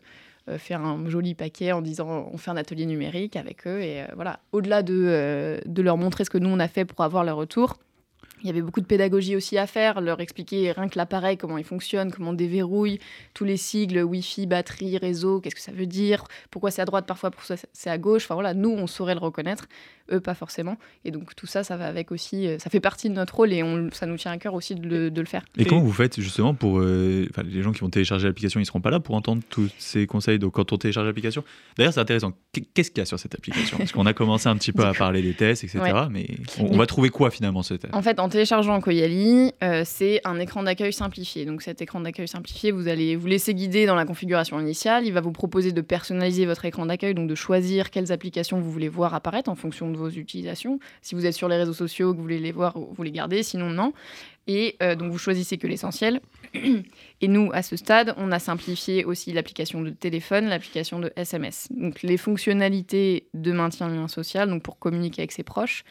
fait 0.59 0.75
un 0.75 0.99
joli 1.09 1.33
paquet 1.33 1.71
en 1.71 1.81
disant 1.81 2.29
on 2.31 2.37
fait 2.37 2.51
un 2.51 2.55
atelier 2.57 2.85
numérique 2.85 3.35
avec 3.35 3.65
eux. 3.65 3.81
Et 3.81 4.01
euh, 4.01 4.05
voilà 4.15 4.39
au-delà 4.51 4.83
de, 4.83 4.93
euh, 4.95 5.59
de 5.65 5.81
leur 5.81 5.97
montrer 5.97 6.23
ce 6.23 6.29
que 6.29 6.37
nous 6.37 6.49
on 6.49 6.59
a 6.59 6.67
fait 6.67 6.85
pour 6.85 7.03
avoir 7.03 7.23
leur 7.23 7.37
retour 7.37 7.77
il 8.45 8.47
y 8.47 8.51
avait 8.51 8.61
beaucoup 8.61 8.79
de 8.79 8.85
pédagogie 8.85 9.35
aussi 9.35 9.57
à 9.57 9.65
faire, 9.67 9.99
leur 10.01 10.21
expliquer 10.21 10.71
rien 10.71 10.87
que 10.87 10.97
l'appareil, 10.97 11.35
comment 11.35 11.57
il 11.57 11.63
fonctionne, 11.63 12.11
comment 12.11 12.29
on 12.29 12.33
déverrouille, 12.33 12.99
tous 13.33 13.43
les 13.43 13.57
sigles, 13.57 14.03
Wi-Fi, 14.03 14.45
batterie, 14.45 14.97
réseau, 14.97 15.39
qu'est-ce 15.41 15.55
que 15.55 15.61
ça 15.61 15.71
veut 15.71 15.87
dire, 15.87 16.23
pourquoi 16.51 16.69
c'est 16.71 16.81
à 16.81 16.85
droite 16.85 17.05
parfois, 17.07 17.31
pourquoi 17.31 17.55
c'est 17.73 17.89
à 17.89 17.97
gauche. 17.97 18.23
Enfin 18.25 18.35
voilà, 18.35 18.53
nous, 18.53 18.69
on 18.69 18.87
saurait 18.87 19.15
le 19.15 19.19
reconnaître, 19.19 19.65
eux, 20.11 20.19
pas 20.19 20.35
forcément. 20.35 20.77
Et 21.03 21.11
donc 21.11 21.35
tout 21.35 21.47
ça, 21.47 21.63
ça 21.63 21.75
va 21.77 21.87
avec 21.87 22.11
aussi, 22.11 22.47
euh, 22.47 22.59
ça 22.59 22.69
fait 22.69 22.79
partie 22.79 23.09
de 23.09 23.15
notre 23.15 23.35
rôle 23.35 23.51
et 23.51 23.63
on, 23.63 23.89
ça 23.91 24.05
nous 24.05 24.17
tient 24.17 24.31
à 24.31 24.37
cœur 24.37 24.53
aussi 24.53 24.75
de 24.75 24.87
le, 24.87 25.09
de 25.11 25.19
le 25.21 25.27
faire. 25.27 25.43
Et, 25.57 25.65
comment 25.65 25.81
vous 25.81 25.91
faites 25.91 26.21
justement 26.21 26.53
pour. 26.53 26.79
euh, 26.79 27.27
les 27.43 27.63
gens 27.63 27.71
qui 27.71 27.79
vont 27.79 27.89
télécharger 27.89 28.27
l'application, 28.27 28.59
ils 28.59 28.65
seront 28.65 28.81
pas 28.81 28.91
là 28.91 28.99
pour 28.99 29.15
entendre 29.15 29.41
tous 29.49 29.69
ces 29.79 30.05
conseils. 30.05 30.37
Donc, 30.39 30.53
quand 30.53 30.71
on 30.71 30.77
télécharge 30.77 31.07
l'application? 31.07 31.43
D'ailleurs, 31.77 31.93
c'est 31.93 31.99
intéressant. 31.99 32.33
Qu- 32.53 32.61
Qu'est-ce 32.73 32.91
qu'il 32.91 32.99
y 32.99 33.01
a 33.01 33.05
sur 33.05 33.19
cette 33.19 33.33
application? 33.33 33.77
Parce 33.77 33.91
qu'on 33.91 34.05
a 34.05 34.13
commencé 34.13 34.47
un 34.47 34.55
petit 34.57 34.71
peu 34.71 34.83
à 34.85 34.93
parler 34.93 35.21
des 35.21 35.33
tests, 35.33 35.63
etc. 35.63 35.79
Ouais. 35.81 35.91
Mais 36.11 36.27
on, 36.59 36.73
on 36.73 36.77
va 36.77 36.85
trouver 36.85 37.09
quoi 37.09 37.31
finalement 37.31 37.63
ce 37.63 37.73
test? 37.73 37.93
En 37.95 38.01
fait, 38.01 38.19
en 38.19 38.29
téléchargeant 38.35 38.81
Koyali, 38.81 39.53
euh, 39.63 39.83
c'est 39.85 40.19
un 40.25 40.37
écran 40.39 40.61
d'accueil 40.61 40.91
simplifié. 40.91 41.45
Donc 41.45 41.61
cet 41.61 41.81
écran 41.81 42.01
d'accueil 42.01 42.27
simplifié, 42.27 42.71
vous 42.71 42.89
allez 42.89 43.15
vous 43.15 43.27
laisser 43.27 43.53
guider 43.53 43.85
dans 43.85 43.95
la 43.95 44.03
configuration 44.03 44.59
initiale. 44.59 45.05
Il 45.05 45.13
va 45.13 45.21
vous 45.21 45.31
proposer 45.31 45.71
de 45.71 45.79
personnaliser 45.79 46.45
votre 46.45 46.65
écran 46.65 46.85
d'accueil, 46.85 47.13
donc 47.13 47.29
de 47.29 47.35
choisir 47.35 47.91
quelles 47.91 48.11
applications 48.11 48.59
vous 48.59 48.69
voulez 48.69 48.89
voir 48.89 49.13
apparaître 49.13 49.49
en 49.49 49.55
fonction 49.55 49.89
de 49.89 49.95
vos 49.95 50.09
utilisations. 50.09 50.79
Si 51.01 51.15
vous 51.15 51.25
êtes 51.25 51.33
sur 51.33 51.47
les 51.47 51.55
réseaux 51.55 51.71
sociaux, 51.71 52.11
que 52.11 52.17
vous 52.17 52.23
voulez 52.23 52.39
les 52.39 52.51
voir, 52.51 52.77
vous 52.77 53.03
les 53.03 53.11
gardez, 53.11 53.41
sinon 53.41 53.69
non. 53.69 53.93
Et 54.47 54.75
euh, 54.81 54.95
donc 54.95 55.11
vous 55.11 55.17
choisissez 55.17 55.57
que 55.57 55.67
l'essentiel. 55.67 56.21
Et 57.21 57.27
nous, 57.27 57.49
à 57.53 57.63
ce 57.63 57.75
stade, 57.75 58.13
on 58.17 58.31
a 58.31 58.39
simplifié 58.39 59.05
aussi 59.05 59.33
l'application 59.33 59.81
de 59.81 59.89
téléphone, 59.89 60.45
l'application 60.45 60.99
de 60.99 61.11
SMS. 61.15 61.67
Donc 61.71 62.03
les 62.03 62.17
fonctionnalités 62.17 63.27
de 63.33 63.51
maintien 63.51 63.89
de 63.89 63.95
lien 63.95 64.07
social, 64.07 64.49
donc 64.49 64.63
pour 64.63 64.77
communiquer 64.77 65.21
avec 65.21 65.31
ses 65.31 65.43
proches, 65.43 65.83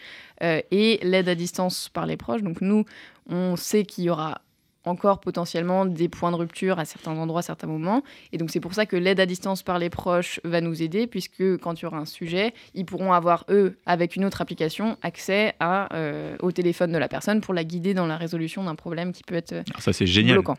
euh, 0.42 0.60
et 0.70 1.00
l'aide 1.02 1.28
à 1.28 1.34
distance 1.34 1.88
par 1.88 2.06
les 2.06 2.16
proches. 2.16 2.42
Donc 2.42 2.60
nous, 2.60 2.84
on 3.28 3.56
sait 3.56 3.84
qu'il 3.84 4.04
y 4.04 4.10
aura 4.10 4.42
encore 4.84 5.20
potentiellement 5.20 5.86
des 5.86 6.08
points 6.08 6.30
de 6.30 6.36
rupture 6.36 6.78
à 6.78 6.84
certains 6.84 7.12
endroits, 7.16 7.40
à 7.40 7.42
certains 7.42 7.66
moments. 7.66 8.02
Et 8.32 8.38
donc 8.38 8.50
c'est 8.50 8.60
pour 8.60 8.74
ça 8.74 8.86
que 8.86 8.96
l'aide 8.96 9.20
à 9.20 9.26
distance 9.26 9.62
par 9.62 9.78
les 9.78 9.90
proches 9.90 10.40
va 10.44 10.60
nous 10.60 10.82
aider, 10.82 11.06
puisque 11.06 11.56
quand 11.58 11.80
il 11.80 11.82
y 11.84 11.86
aura 11.86 11.98
un 11.98 12.04
sujet, 12.04 12.54
ils 12.74 12.84
pourront 12.84 13.12
avoir, 13.12 13.44
eux, 13.50 13.76
avec 13.86 14.16
une 14.16 14.24
autre 14.24 14.40
application, 14.40 14.96
accès 15.02 15.54
à, 15.60 15.94
euh, 15.96 16.36
au 16.40 16.52
téléphone 16.52 16.92
de 16.92 16.98
la 16.98 17.08
personne 17.08 17.40
pour 17.40 17.54
la 17.54 17.64
guider 17.64 17.94
dans 17.94 18.06
la 18.06 18.16
résolution 18.16 18.64
d'un 18.64 18.74
problème 18.74 19.12
qui 19.12 19.22
peut 19.22 19.34
être 19.34 19.52
Alors, 19.52 19.80
Ça, 19.80 19.92
c'est 19.92 20.06
génial. 20.06 20.34
bloquant. 20.34 20.56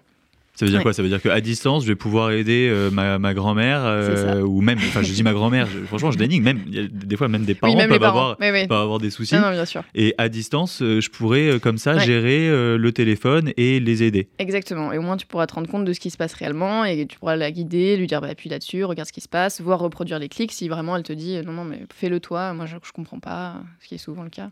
Ça 0.55 0.65
veut 0.65 0.69
dire 0.71 0.79
Ouais. 0.79 0.83
quoi? 0.83 0.93
Ça 0.93 1.01
veut 1.03 1.09
dire 1.09 1.21
qu'à 1.21 1.41
distance, 1.41 1.83
je 1.83 1.89
vais 1.89 1.95
pouvoir 1.95 2.31
aider 2.31 2.69
euh, 2.71 2.89
ma, 2.89 3.19
ma 3.19 3.33
grand-mère, 3.33 3.81
euh, 3.83 4.41
ou 4.41 4.61
même, 4.61 4.77
enfin, 4.77 5.01
je 5.01 5.11
dis 5.11 5.21
ma 5.21 5.33
grand-mère, 5.33 5.67
franchement, 5.87 6.11
je 6.11 6.17
dénigre, 6.17 6.45
même, 6.45 6.61
y 6.69 6.79
a 6.79 6.83
des 6.87 7.17
fois, 7.17 7.27
même 7.27 7.43
des 7.43 7.55
parents 7.55 7.73
oui, 7.73 7.77
même 7.77 7.89
peuvent, 7.89 7.99
parents. 7.99 8.19
avoir, 8.31 8.37
Oui, 8.39 8.47
oui. 8.53 8.67
peuvent 8.67 8.77
avoir 8.81 8.99
des 8.99 9.09
soucis. 9.09 9.35
Non, 9.35 9.41
non, 9.41 9.51
bien 9.51 9.65
sûr. 9.65 9.83
Et 9.95 10.15
à 10.17 10.29
distance, 10.29 10.81
euh, 10.81 11.01
je 11.01 11.09
pourrais, 11.09 11.59
comme 11.59 11.77
ça, 11.77 11.95
Ouais. 11.95 12.05
gérer 12.05 12.47
euh, 12.49 12.77
le 12.77 12.91
téléphone 12.93 13.51
et 13.57 13.79
les 13.81 14.03
aider. 14.03 14.29
Exactement. 14.39 14.93
Et 14.93 14.97
au 14.97 15.01
moins, 15.01 15.17
tu 15.17 15.25
pourras 15.25 15.45
te 15.45 15.55
rendre 15.55 15.67
compte 15.69 15.83
de 15.83 15.91
ce 15.91 15.99
qui 15.99 16.09
se 16.09 16.17
passe 16.17 16.33
réellement 16.33 16.85
et 16.85 17.05
tu 17.05 17.19
pourras 17.19 17.35
la 17.35 17.51
guider, 17.51 17.97
lui 17.97 18.07
dire 18.07 18.21
bah, 18.21 18.27
appuie 18.29 18.49
là-dessus, 18.49 18.85
regarde 18.85 19.07
ce 19.09 19.13
qui 19.13 19.21
se 19.21 19.27
passe, 19.29 19.59
voire 19.59 19.79
reproduire 19.79 20.19
les 20.19 20.29
clics 20.29 20.53
si 20.53 20.69
vraiment 20.69 20.95
elle 20.95 21.03
te 21.03 21.11
dit 21.13 21.37
non, 21.45 21.51
non, 21.51 21.65
mais 21.65 21.81
fais-le 21.93 22.19
toi, 22.21 22.53
moi 22.53 22.65
je, 22.65 22.77
je 22.81 22.91
comprends 22.93 23.19
pas, 23.19 23.55
ce 23.81 23.87
qui 23.89 23.95
est 23.95 23.97
souvent 23.97 24.23
le 24.23 24.29
cas. 24.29 24.51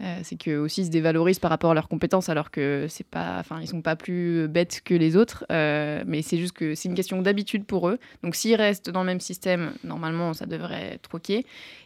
Euh, 0.00 0.20
c'est 0.22 0.36
qu'eux 0.36 0.58
aussi 0.58 0.82
ils 0.82 0.86
se 0.86 0.90
dévalorisent 0.90 1.38
par 1.38 1.50
rapport 1.50 1.72
à 1.72 1.74
leurs 1.74 1.88
compétences 1.88 2.28
alors 2.28 2.50
que 2.50 2.86
c'est 2.88 3.06
pas 3.06 3.36
enfin 3.38 3.60
ils 3.60 3.66
sont 3.66 3.82
pas 3.82 3.96
plus 3.96 4.48
bêtes 4.48 4.80
que 4.84 4.94
les 4.94 5.16
autres. 5.16 5.44
Euh, 5.52 6.02
mais 6.06 6.22
c'est 6.22 6.38
juste 6.38 6.54
que 6.54 6.74
c'est 6.74 6.88
une 6.88 6.94
question 6.94 7.20
d'habitude 7.20 7.64
pour 7.64 7.88
eux. 7.88 7.98
Donc 8.22 8.34
s'ils 8.34 8.54
restent 8.54 8.90
dans 8.90 9.00
le 9.00 9.06
même 9.06 9.20
système 9.20 9.72
normalement 9.84 10.32
ça 10.32 10.46
devrait 10.46 10.94
être 10.94 11.14
ok. 11.14 11.30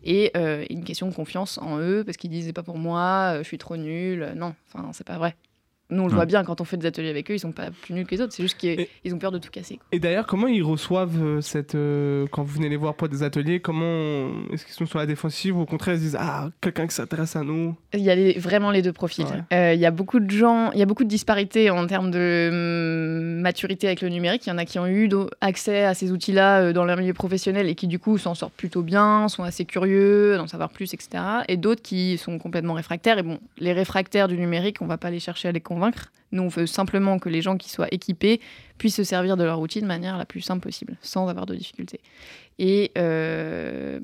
Et 0.04 0.30
euh, 0.36 0.64
une 0.70 0.84
question 0.84 1.08
de 1.08 1.14
confiance 1.14 1.58
en 1.58 1.78
eux 1.78 2.04
parce 2.04 2.16
qu'ils 2.16 2.30
disent 2.30 2.46
c'est 2.46 2.52
pas 2.52 2.62
pour 2.62 2.78
moi 2.78 3.38
je 3.38 3.46
suis 3.46 3.58
trop 3.58 3.76
nul. 3.76 4.32
Non 4.36 4.54
enfin 4.72 4.90
c'est 4.92 5.06
pas 5.06 5.18
vrai 5.18 5.34
nous 5.90 6.02
on 6.02 6.06
le 6.06 6.10
Ouais. 6.12 6.16
voit 6.16 6.26
bien 6.26 6.44
quand 6.44 6.60
on 6.60 6.64
fait 6.64 6.76
des 6.76 6.86
ateliers 6.86 7.10
avec 7.10 7.30
eux 7.30 7.34
ils 7.34 7.38
sont 7.38 7.52
pas 7.52 7.70
plus 7.70 7.92
nuls 7.94 8.06
que 8.06 8.12
les 8.14 8.20
autres 8.20 8.32
c'est 8.32 8.42
juste 8.42 8.56
qu'ils 8.58 9.14
ont 9.14 9.18
peur 9.18 9.32
de 9.32 9.38
tout 9.38 9.50
casser 9.50 9.76
quoi. 9.76 9.86
Et 9.92 9.98
d'ailleurs, 9.98 10.26
comment 10.26 10.46
ils 10.46 10.62
reçoivent 10.62 11.22
euh, 11.22 11.40
cette. 11.40 11.74
euh, 11.74 12.26
quand 12.30 12.42
vous 12.42 12.54
venez 12.54 12.68
les 12.68 12.76
voir 12.76 12.94
pour 12.94 13.08
des 13.08 13.22
ateliers, 13.22 13.60
comment. 13.60 14.28
Est-ce 14.52 14.64
qu'ils 14.64 14.74
sont 14.74 14.86
sur 14.86 14.98
la 14.98 15.06
défensive 15.06 15.56
ou 15.56 15.60
au 15.62 15.66
contraire 15.66 15.94
ils 15.94 15.98
se 15.98 16.02
disent 16.04 16.16
Ah, 16.18 16.48
quelqu'un 16.60 16.86
qui 16.86 16.94
s'intéresse 16.94 17.36
à 17.36 17.42
nous? 17.42 17.74
Il 17.92 18.00
y 18.00 18.10
a 18.10 18.14
les- 18.14 18.38
vraiment 18.38 18.70
les 18.70 18.82
deux 18.82 18.92
profils. 18.92 19.24
Ouais. 19.26 19.42
Euh, 19.56 19.74
il 19.74 19.80
y 19.80 19.86
a 19.86 19.90
beaucoup 19.90 20.20
de 20.20 20.30
gens, 20.30 20.70
il 20.72 20.78
y 20.78 20.82
a 20.82 20.86
beaucoup 20.86 21.04
de 21.04 21.08
disparités 21.08 21.70
en 21.70 21.86
termes 21.86 22.10
de 22.10 22.48
hum, 22.50 23.40
maturité 23.40 23.86
avec 23.86 24.00
le 24.00 24.08
numérique. 24.08 24.46
Il 24.46 24.50
y 24.50 24.52
en 24.52 24.58
a 24.58 24.64
qui 24.64 24.78
ont 24.78 24.86
eu 24.86 25.08
accès 25.40 25.84
à 25.84 25.94
ces 25.94 26.10
outils-là 26.12 26.60
euh, 26.60 26.72
dans 26.72 26.84
leur 26.84 26.96
milieu 26.96 27.12
professionnel 27.14 27.68
et 27.68 27.74
qui 27.74 27.86
du 27.86 27.98
coup 27.98 28.16
s'en 28.18 28.34
sortent 28.34 28.54
plutôt 28.54 28.82
bien, 28.82 29.28
sont 29.28 29.42
assez 29.42 29.64
curieux 29.64 30.36
d'en 30.36 30.46
savoir 30.46 30.70
plus, 30.70 30.94
etc. 30.94 31.22
Et 31.48 31.56
d'autres 31.56 31.82
qui 31.82 32.16
sont 32.18 32.38
complètement 32.38 32.74
réfractaires. 32.74 33.18
Et 33.18 33.22
bon, 33.22 33.38
les 33.58 33.72
réfractaires 33.72 34.28
du 34.28 34.38
numérique, 34.38 34.78
on 34.80 34.86
va 34.86 34.96
pas 34.98 35.10
les 35.10 35.20
chercher 35.20 35.48
à 35.48 35.52
les 35.52 35.60
convaincre. 35.74 36.10
Nous, 36.32 36.42
on 36.42 36.48
veut 36.48 36.66
simplement 36.66 37.18
que 37.18 37.28
les 37.28 37.42
gens 37.42 37.56
qui 37.56 37.70
soient 37.70 37.86
équipés 37.92 38.40
puissent 38.78 38.96
se 38.96 39.04
servir 39.04 39.36
de 39.36 39.44
leur 39.44 39.60
outil 39.60 39.80
de 39.80 39.86
manière 39.86 40.18
la 40.18 40.24
plus 40.24 40.40
simple 40.40 40.62
possible, 40.62 40.96
sans 41.00 41.28
avoir 41.28 41.46
de 41.46 41.54
difficultés. 41.54 42.00
Et 42.58 42.92
euh, 42.98 44.00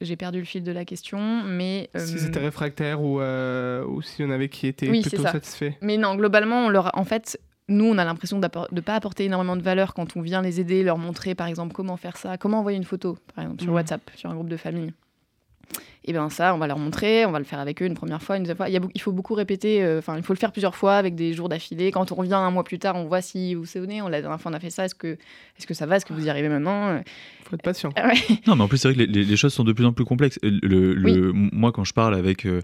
j'ai 0.00 0.16
perdu 0.16 0.38
le 0.40 0.44
fil 0.44 0.62
de 0.64 0.72
la 0.72 0.84
question, 0.84 1.18
mais 1.44 1.90
Si 1.96 2.14
euh, 2.14 2.18
c'était 2.18 2.40
réfractaire 2.40 3.00
ou, 3.02 3.20
euh, 3.20 3.84
ou 3.86 4.02
s'il 4.02 4.24
y 4.24 4.28
en 4.28 4.30
avait 4.32 4.48
qui 4.48 4.66
étaient 4.66 4.88
Oui, 4.88 5.02
plutôt 5.02 5.22
satisfaits. 5.22 5.72
Mais 5.82 5.96
non, 5.96 6.14
globalement, 6.16 6.66
on 6.66 6.68
leur 6.68 6.88
a- 6.88 6.98
en 6.98 7.04
fait, 7.04 7.38
nous, 7.68 7.84
on 7.84 7.98
a 7.98 8.04
l'impression 8.04 8.38
de 8.40 8.48
ne 8.72 8.80
pas 8.80 8.94
apporter 8.94 9.24
énormément 9.26 9.56
de 9.56 9.62
valeur 9.62 9.94
quand 9.94 10.16
on 10.16 10.20
vient 10.20 10.42
les 10.42 10.60
aider, 10.60 10.82
leur 10.82 10.98
montrer, 10.98 11.34
par 11.34 11.46
exemple, 11.46 11.74
comment 11.74 11.96
faire 11.96 12.16
ça, 12.16 12.38
comment 12.38 12.60
envoyer 12.60 12.78
une 12.78 12.84
photo, 12.84 13.18
par 13.34 13.44
exemple, 13.44 13.62
sur 13.62 13.70
Mhm. 13.70 13.76
WhatsApp, 13.76 14.10
sur 14.16 14.30
un 14.30 14.34
groupe 14.34 14.48
de 14.48 14.56
famille. 14.56 14.92
Et 16.08 16.12
bien 16.12 16.30
ça, 16.30 16.54
on 16.54 16.58
va 16.58 16.66
leur 16.66 16.78
montrer, 16.78 17.26
on 17.26 17.32
va 17.32 17.38
le 17.38 17.44
faire 17.44 17.58
avec 17.58 17.82
eux 17.82 17.84
une 17.84 17.92
première 17.92 18.22
fois, 18.22 18.38
une 18.38 18.44
deuxième 18.44 18.56
fois. 18.56 18.70
Il, 18.70 19.00
faut 19.02 19.12
beaucoup 19.12 19.34
répéter, 19.34 19.84
euh, 19.84 19.98
enfin, 19.98 20.16
il 20.16 20.22
faut 20.22 20.32
le 20.32 20.38
faire 20.38 20.52
plusieurs 20.52 20.74
fois 20.74 20.94
avec 20.94 21.14
des 21.14 21.34
jours 21.34 21.50
d'affilée. 21.50 21.90
Quand 21.90 22.10
on 22.12 22.14
revient 22.14 22.32
un 22.32 22.50
mois 22.50 22.64
plus 22.64 22.78
tard, 22.78 22.96
on 22.96 23.04
voit 23.04 23.20
si 23.20 23.54
vous 23.54 23.66
souvenez, 23.66 24.00
on, 24.00 24.08
la 24.08 24.22
dernière 24.22 24.40
on 24.42 24.54
a 24.54 24.58
fait 24.58 24.70
ça, 24.70 24.86
est-ce 24.86 24.94
que, 24.94 25.18
est 25.58 25.66
que 25.66 25.74
ça 25.74 25.84
va, 25.84 25.96
est-ce 25.96 26.06
que 26.06 26.14
vous 26.14 26.24
y 26.24 26.30
arrivez 26.30 26.48
maintenant? 26.48 27.02
Faut 27.48 27.56
être 27.56 27.62
patient. 27.62 27.90
Ah 27.96 28.08
ouais. 28.08 28.14
Non, 28.46 28.56
mais 28.56 28.62
en 28.64 28.68
plus, 28.68 28.78
c'est 28.78 28.88
vrai 28.88 28.94
que 28.94 29.00
les, 29.00 29.06
les- 29.20 29.24
les 29.24 29.36
choses 29.36 29.54
sont 29.54 29.64
de 29.64 29.72
plus 29.72 29.84
en 29.86 29.92
plus 29.92 30.04
complexes. 30.04 30.38
Le, 30.42 31.32
Moi, 31.32 31.72
quand 31.72 31.84
je 31.84 31.92
parle 31.92 32.14
avec. 32.14 32.44
Euh, 32.46 32.60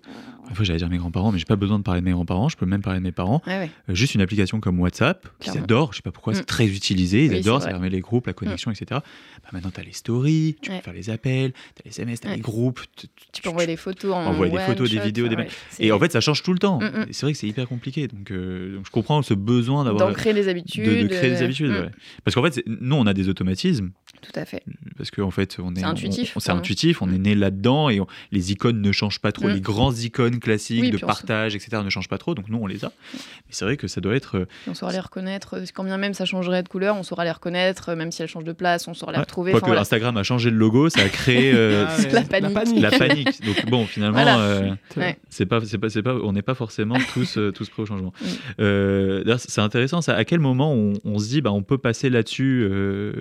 après, 0.50 0.66
j'allais 0.66 0.78
dire 0.78 0.90
mes 0.90 0.98
grands-parents, 0.98 1.32
mais 1.32 1.38
j'ai 1.38 1.46
pas 1.46 1.56
besoin 1.56 1.78
de 1.78 1.84
parler 1.84 2.02
de 2.02 2.04
mes 2.04 2.10
grands-parents, 2.12 2.50
je 2.50 2.56
peux 2.58 2.66
même 2.66 2.82
parler 2.82 2.98
de 2.98 3.04
mes 3.04 3.12
parents. 3.12 3.40
Ouais, 3.46 3.60
ouais. 3.60 3.70
Euh, 3.88 3.94
juste 3.94 4.14
une 4.14 4.20
application 4.20 4.60
comme 4.60 4.78
WhatsApp, 4.78 5.26
qu'ils 5.40 5.56
adorent, 5.56 5.92
je 5.94 5.96
sais 5.96 6.02
pas 6.02 6.10
pourquoi, 6.12 6.34
c'est 6.34 6.42
Mm. 6.42 6.44
très 6.44 6.66
utilisé, 6.66 7.24
ils 7.24 7.30
Oui, 7.30 7.38
adorent, 7.38 7.62
ça 7.62 7.68
permet 7.68 7.88
les 7.88 8.00
groupes, 8.00 8.26
la 8.26 8.34
connexion, 8.34 8.70
etc. 8.70 8.86
Bah, 8.90 9.48
maintenant, 9.54 9.70
tu 9.74 9.80
as 9.80 9.84
les 9.84 9.94
stories, 9.94 10.56
tu 10.60 10.70
Ouais. 10.70 10.78
peux 10.80 10.84
faire 10.84 10.92
les 10.92 11.08
appels, 11.08 11.52
tu 11.52 11.58
as 11.80 11.82
les 11.86 11.90
SMS, 11.92 12.20
tu 12.20 12.26
as 12.26 12.30
Ouais. 12.32 12.36
les 12.36 12.42
groupes. 12.42 12.80
tu- 12.94 13.06
Tu 13.32 13.40
peux 13.40 13.48
envoyer 13.48 13.66
des 13.66 13.78
photos 13.78 14.12
en 14.12 14.18
envoyer 14.26 14.52
des 14.52 14.58
photos, 14.58 14.90
des 14.90 14.98
vidéos, 15.00 15.28
des 15.28 15.36
Et 15.80 15.90
en 15.92 15.98
fait, 15.98 16.12
ça 16.12 16.20
change 16.20 16.42
tout 16.42 16.52
le 16.52 16.58
temps. 16.58 16.78
Mm, 16.78 16.84
mm. 16.84 17.06
C'est 17.12 17.22
vrai 17.24 17.32
que 17.32 17.38
c'est 17.38 17.48
hyper 17.48 17.66
compliqué. 17.66 18.06
Donc, 18.06 18.30
euh, 18.30 18.76
donc 18.76 18.84
je 18.86 18.90
comprends 18.90 19.22
ce 19.22 19.32
besoin 19.32 19.84
d'avoir. 19.84 20.08
d'ancrer 20.08 20.34
des 20.34 20.44
De, 20.44 20.48
habitudes. 20.50 20.84
de 20.84 21.06
créer 21.08 21.30
des 21.30 21.40
euh, 21.40 21.44
habitudes. 21.46 21.70
mm. 21.70 21.90
Parce 22.22 22.34
qu'en 22.34 22.42
fait, 22.42 22.62
nous, 22.66 22.96
on 22.96 23.06
a 23.06 23.14
des 23.14 23.30
automatismes. 23.30 23.92
Tout 24.24 24.40
à 24.40 24.44
fait. 24.44 24.62
Parce 24.96 25.10
qu'en 25.10 25.30
fait, 25.30 25.56
on 25.62 25.74
est. 25.74 25.80
C'est 25.80 25.84
on- 25.86 25.90
intuitif 25.90 26.36
on- 26.36 26.40
C'est 26.40 26.50
intuitif, 26.52 27.02
on 27.02 27.12
est 27.12 27.18
né 27.18 27.34
là-dedans 27.34 27.90
et 27.90 28.00
on- 28.00 28.06
les 28.32 28.52
icônes 28.52 28.80
ne 28.80 28.92
changent 28.92 29.20
pas 29.20 29.32
trop. 29.32 29.48
Mm. 29.48 29.52
Les 29.54 29.60
grandes 29.60 29.98
icônes 29.98 30.38
classiques 30.40 30.80
Oui, 30.82 30.90
de 30.90 30.98
partage, 30.98 31.54
etc., 31.54 31.82
ne 31.84 31.90
changent 31.90 32.08
pas 32.08 32.18
trop. 32.18 32.34
Donc, 32.34 32.48
nous, 32.48 32.58
on 32.58 32.66
les 32.66 32.84
a. 32.84 32.92
Mais 33.12 33.20
c'est 33.50 33.64
vrai 33.64 33.76
que 33.76 33.86
ça 33.88 34.00
doit 34.00 34.14
être. 34.16 34.38
euh, 34.38 34.46
On 34.68 34.74
saura 34.74 34.92
les 34.92 35.00
reconnaître, 35.00 35.54
euh, 35.58 35.64
quand 35.74 35.84
bien 35.84 35.98
même 35.98 36.14
ça 36.14 36.24
changerait 36.24 36.62
de 36.62 36.68
couleur, 36.68 36.96
on 36.96 37.02
saura 37.02 37.24
les 37.24 37.30
reconnaître, 37.32 37.90
euh, 37.90 37.96
même 37.96 38.10
si 38.12 38.22
elles 38.22 38.28
changent 38.28 38.44
de 38.44 38.52
place, 38.52 38.88
on 38.88 38.94
saura 38.94 39.12
les 39.12 39.18
ouais. 39.18 39.22
retrouver. 39.22 39.52
Enfin, 39.54 39.66
voilà. 39.66 39.82
Instagram 39.82 40.16
a 40.16 40.22
changé 40.22 40.50
le 40.50 40.56
logo, 40.56 40.88
ça 40.88 41.02
a 41.02 41.08
créé 41.08 41.52
euh, 41.54 41.84
Ah, 41.88 41.94
c'est 41.98 42.12
la 42.12 42.22
panique. 42.22 42.80
la 42.80 42.90
panique. 42.90 43.44
Donc, 43.44 43.66
bon, 43.66 43.84
finalement. 43.86 44.14
Voilà. 44.22 44.40
euh, 44.40 44.70
Ouais. 44.96 45.18
C'est 45.28 45.46
pas, 45.46 45.60
c'est 45.64 45.78
pas, 45.78 45.90
c'est 45.90 46.02
pas, 46.02 46.14
on 46.14 46.32
n'est 46.32 46.42
pas 46.42 46.54
forcément 46.54 46.96
tous, 47.12 47.36
euh, 47.36 47.50
tous 47.52 47.68
prêts 47.68 47.82
au 47.82 47.86
changement. 47.86 48.12
Mm. 48.24 48.26
Euh, 48.60 49.24
d'ailleurs, 49.24 49.40
c'est 49.40 49.60
intéressant. 49.60 50.00
Ça, 50.00 50.14
à 50.14 50.24
quel 50.24 50.38
moment 50.40 50.72
on, 50.72 50.92
on 51.04 51.18
se 51.18 51.28
dit, 51.28 51.40
bah, 51.40 51.50
on 51.52 51.62
peut 51.62 51.78
passer 51.78 52.08
là-dessus 52.10 52.66
euh, 52.70 53.12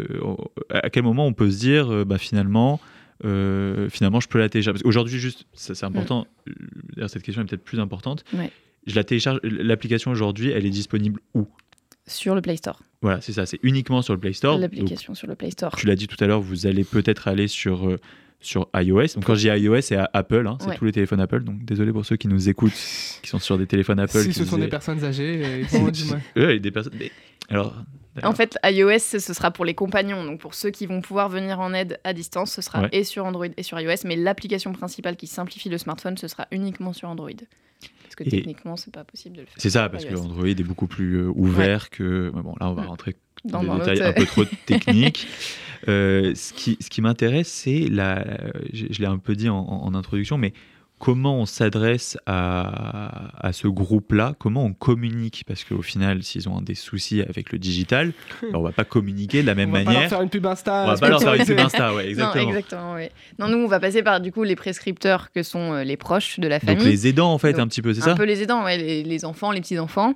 À 0.69 0.89
quel 0.93 1.03
moment 1.03 1.27
on 1.27 1.33
peut 1.33 1.51
se 1.51 1.59
dire, 1.59 1.91
euh, 1.91 2.05
bah, 2.05 2.17
finalement, 2.17 2.79
euh, 3.25 3.89
finalement, 3.89 4.19
je 4.19 4.27
peux 4.27 4.39
la 4.39 4.47
télécharger? 4.49 4.73
Parce 4.75 4.83
qu'aujourd'hui, 4.83 5.19
juste, 5.19 5.45
ça, 5.53 5.75
c'est 5.75 5.85
important. 5.85 6.27
euh, 6.47 6.53
D'ailleurs, 6.95 7.09
cette 7.09 7.23
question 7.23 7.41
est 7.41 7.45
peut-être 7.45 7.63
plus 7.63 7.79
importante. 7.79 8.23
Mm. 8.33 8.37
Ouais. 8.39 8.51
Je 8.87 8.95
la 8.95 9.03
télécharge. 9.03 9.39
L'application 9.43 10.11
aujourd'hui, 10.11 10.51
elle 10.51 10.65
est 10.65 10.69
disponible 10.69 11.19
où? 11.33 11.47
Sur 12.05 12.35
le 12.35 12.41
Play 12.41 12.57
Store. 12.57 12.81
Voilà, 13.01 13.21
c'est 13.21 13.31
ça. 13.31 13.45
C'est 13.45 13.59
uniquement 13.63 14.01
sur 14.01 14.13
le 14.13 14.19
Play 14.19 14.33
Store. 14.33 14.57
L'application 14.57 15.15
sur 15.15 15.27
le 15.27 15.35
Play 15.35 15.51
Store. 15.51 15.73
tu 15.75 15.87
l'as 15.87 15.95
dit 15.95 16.07
tout 16.07 16.21
à 16.21 16.27
l'heure, 16.27 16.41
vous 16.41 16.67
allez 16.67 16.83
peut-être 16.83 17.29
aller 17.29 17.47
sur, 17.47 17.87
euh, 17.87 17.97
sur 18.41 18.67
iOS. 18.75 19.15
Donc 19.15 19.23
quand 19.23 19.35
je 19.35 19.47
dis 19.49 19.63
iOS, 19.63 19.79
c'est 19.81 19.95
Apple, 20.11 20.45
hein, 20.47 20.57
c'est 20.59 20.67
Ouais. 20.67 20.75
tous 20.77 20.83
les 20.83 20.91
téléphones 20.91 21.21
Apple. 21.21 21.43
Donc 21.45 21.63
désolé 21.63 21.93
pour 21.93 22.05
ceux 22.05 22.17
qui 22.17 22.27
nous 22.27 22.49
écoutent, 22.49 22.73
qui 22.73 23.29
sont 23.29 23.39
sur 23.39 23.57
des 23.57 23.67
téléphones 23.67 23.99
Apple. 24.01 24.19
Si 24.19 24.27
qui 24.27 24.33
ce 24.33 24.43
sont 24.43 24.57
disaient- 24.57 24.65
des 24.65 24.69
personnes 24.69 25.01
âgées, 25.05 25.41
euh, 25.45 25.63
ils 25.71 25.77
ont 25.77 25.87
du 25.91 26.03
mal. 26.05 26.21
Ouais, 26.35 26.59
des 26.59 26.71
personnes. 26.71 26.93
mais- 26.99 27.11
Alors, 27.49 27.73
En 28.23 28.33
fait, 28.33 28.57
iOS, 28.63 28.99
ce 28.99 29.19
sera 29.19 29.49
pour 29.51 29.65
les 29.65 29.73
compagnons. 29.73 30.23
Donc, 30.23 30.39
pour 30.39 30.53
ceux 30.53 30.69
qui 30.69 30.85
vont 30.85 31.01
pouvoir 31.01 31.29
venir 31.29 31.59
en 31.59 31.73
aide 31.73 31.99
à 32.03 32.13
distance, 32.13 32.51
ce 32.51 32.61
sera 32.61 32.83
Ouais. 32.83 32.89
et 32.91 33.03
sur 33.03 33.25
Android 33.25 33.47
et 33.57 33.63
sur 33.63 33.79
iOS. 33.79 34.05
Mais 34.05 34.15
l'application 34.15 34.71
principale 34.71 35.15
qui 35.15 35.25
simplifie 35.27 35.69
le 35.69 35.77
smartphone, 35.79 36.15
ce 36.17 36.27
sera 36.27 36.47
uniquement 36.51 36.93
sur 36.93 37.09
Android. 37.09 37.31
Parce 38.03 38.15
que 38.15 38.23
Et- 38.23 38.29
techniquement, 38.29 38.77
c'est 38.77 38.93
pas 38.93 39.03
possible 39.03 39.35
de 39.35 39.41
le 39.41 39.47
faire. 39.47 39.55
c'est 39.57 39.71
ça, 39.71 39.89
parce 39.89 40.03
sur 40.03 40.11
que 40.11 40.15
iOS. 40.17 40.25
Android 40.25 40.45
est 40.47 40.63
beaucoup 40.63 40.85
plus 40.87 41.15
euh, 41.17 41.31
ouvert 41.35 41.89
que. 41.89 42.31
mais 42.35 42.41
Bon, 42.43 42.53
là, 42.59 42.69
on 42.69 42.73
va 42.75 42.83
Mm. 42.83 42.87
rentrer 42.87 43.15
Dans- 43.45 43.61
des 43.61 43.67
dans 43.67 43.77
détails 43.79 44.01
un 44.03 44.13
peu 44.13 44.25
trop 44.25 44.45
techniques. 44.65 45.27
Euh, 45.89 46.33
ce 46.33 46.53
qui, 46.53 46.77
ce 46.79 46.89
qui 46.89 47.01
m'intéresse, 47.01 47.49
c'est 47.49 47.89
la. 47.89 48.23
Je, 48.71 48.85
je 48.89 48.99
l'ai 49.01 49.05
un 49.05 49.17
peu 49.17 49.35
dit 49.35 49.49
en, 49.49 49.57
en 49.57 49.93
introduction, 49.95 50.37
mais 50.37 50.53
comment 51.03 51.35
on 51.35 51.45
s'adresse 51.45 52.17
à, 52.25 53.45
à 53.45 53.51
ce 53.51 53.67
groupe-là 53.67 54.35
Comment 54.39 54.63
on 54.63 54.71
communique 54.71 55.43
Parce 55.45 55.65
qu'au 55.65 55.81
final, 55.81 56.23
s'ils 56.23 56.47
ont 56.47 56.61
des 56.61 56.75
soucis 56.75 57.21
avec 57.21 57.51
le 57.51 57.59
digital, 57.59 58.13
ben, 58.41 58.51
on 58.53 58.61
va 58.61 58.71
pas 58.71 58.85
communiquer 58.85 59.41
de 59.41 59.47
la 59.47 59.53
même 59.53 59.71
on 59.71 59.73
va 59.73 59.79
pas 59.79 59.83
leur 59.83 59.93
manière. 59.95 60.09
faire 60.09 60.21
une 60.21 60.29
pub 60.29 60.45
Insta. 60.45 60.85
On 60.85 60.91
va 60.91 60.97
pas 60.97 61.09
leur 61.09 61.21
faire 61.21 61.33
une 61.33 61.45
pub. 61.45 61.59
Insta, 61.59 61.93
ouais, 61.93 62.07
exactement. 62.07 62.43
Non, 62.45 62.49
exactement, 62.49 62.93
oui. 62.93 63.09
Non, 63.37 63.49
nous, 63.49 63.57
on 63.57 63.67
va 63.67 63.81
passer 63.81 64.01
par 64.01 64.21
du 64.21 64.31
coup 64.31 64.43
les 64.43 64.55
prescripteurs 64.55 65.29
que 65.33 65.43
sont 65.43 65.73
euh, 65.73 65.83
les 65.83 65.97
proches 65.97 66.39
de 66.39 66.47
la 66.47 66.61
famille. 66.61 66.77
Donc 66.77 66.85
les 66.85 67.07
aidants, 67.07 67.33
en 67.33 67.37
fait, 67.37 67.51
Donc, 67.51 67.59
un 67.59 67.67
petit 67.67 67.81
peu, 67.81 67.93
c'est 67.93 68.03
un 68.03 68.05
ça 68.05 68.15
peu 68.15 68.23
les 68.23 68.41
aidants, 68.41 68.63
ouais, 68.63 68.77
les, 68.77 69.03
les 69.03 69.25
enfants, 69.25 69.51
les 69.51 69.59
petits-enfants, 69.59 70.13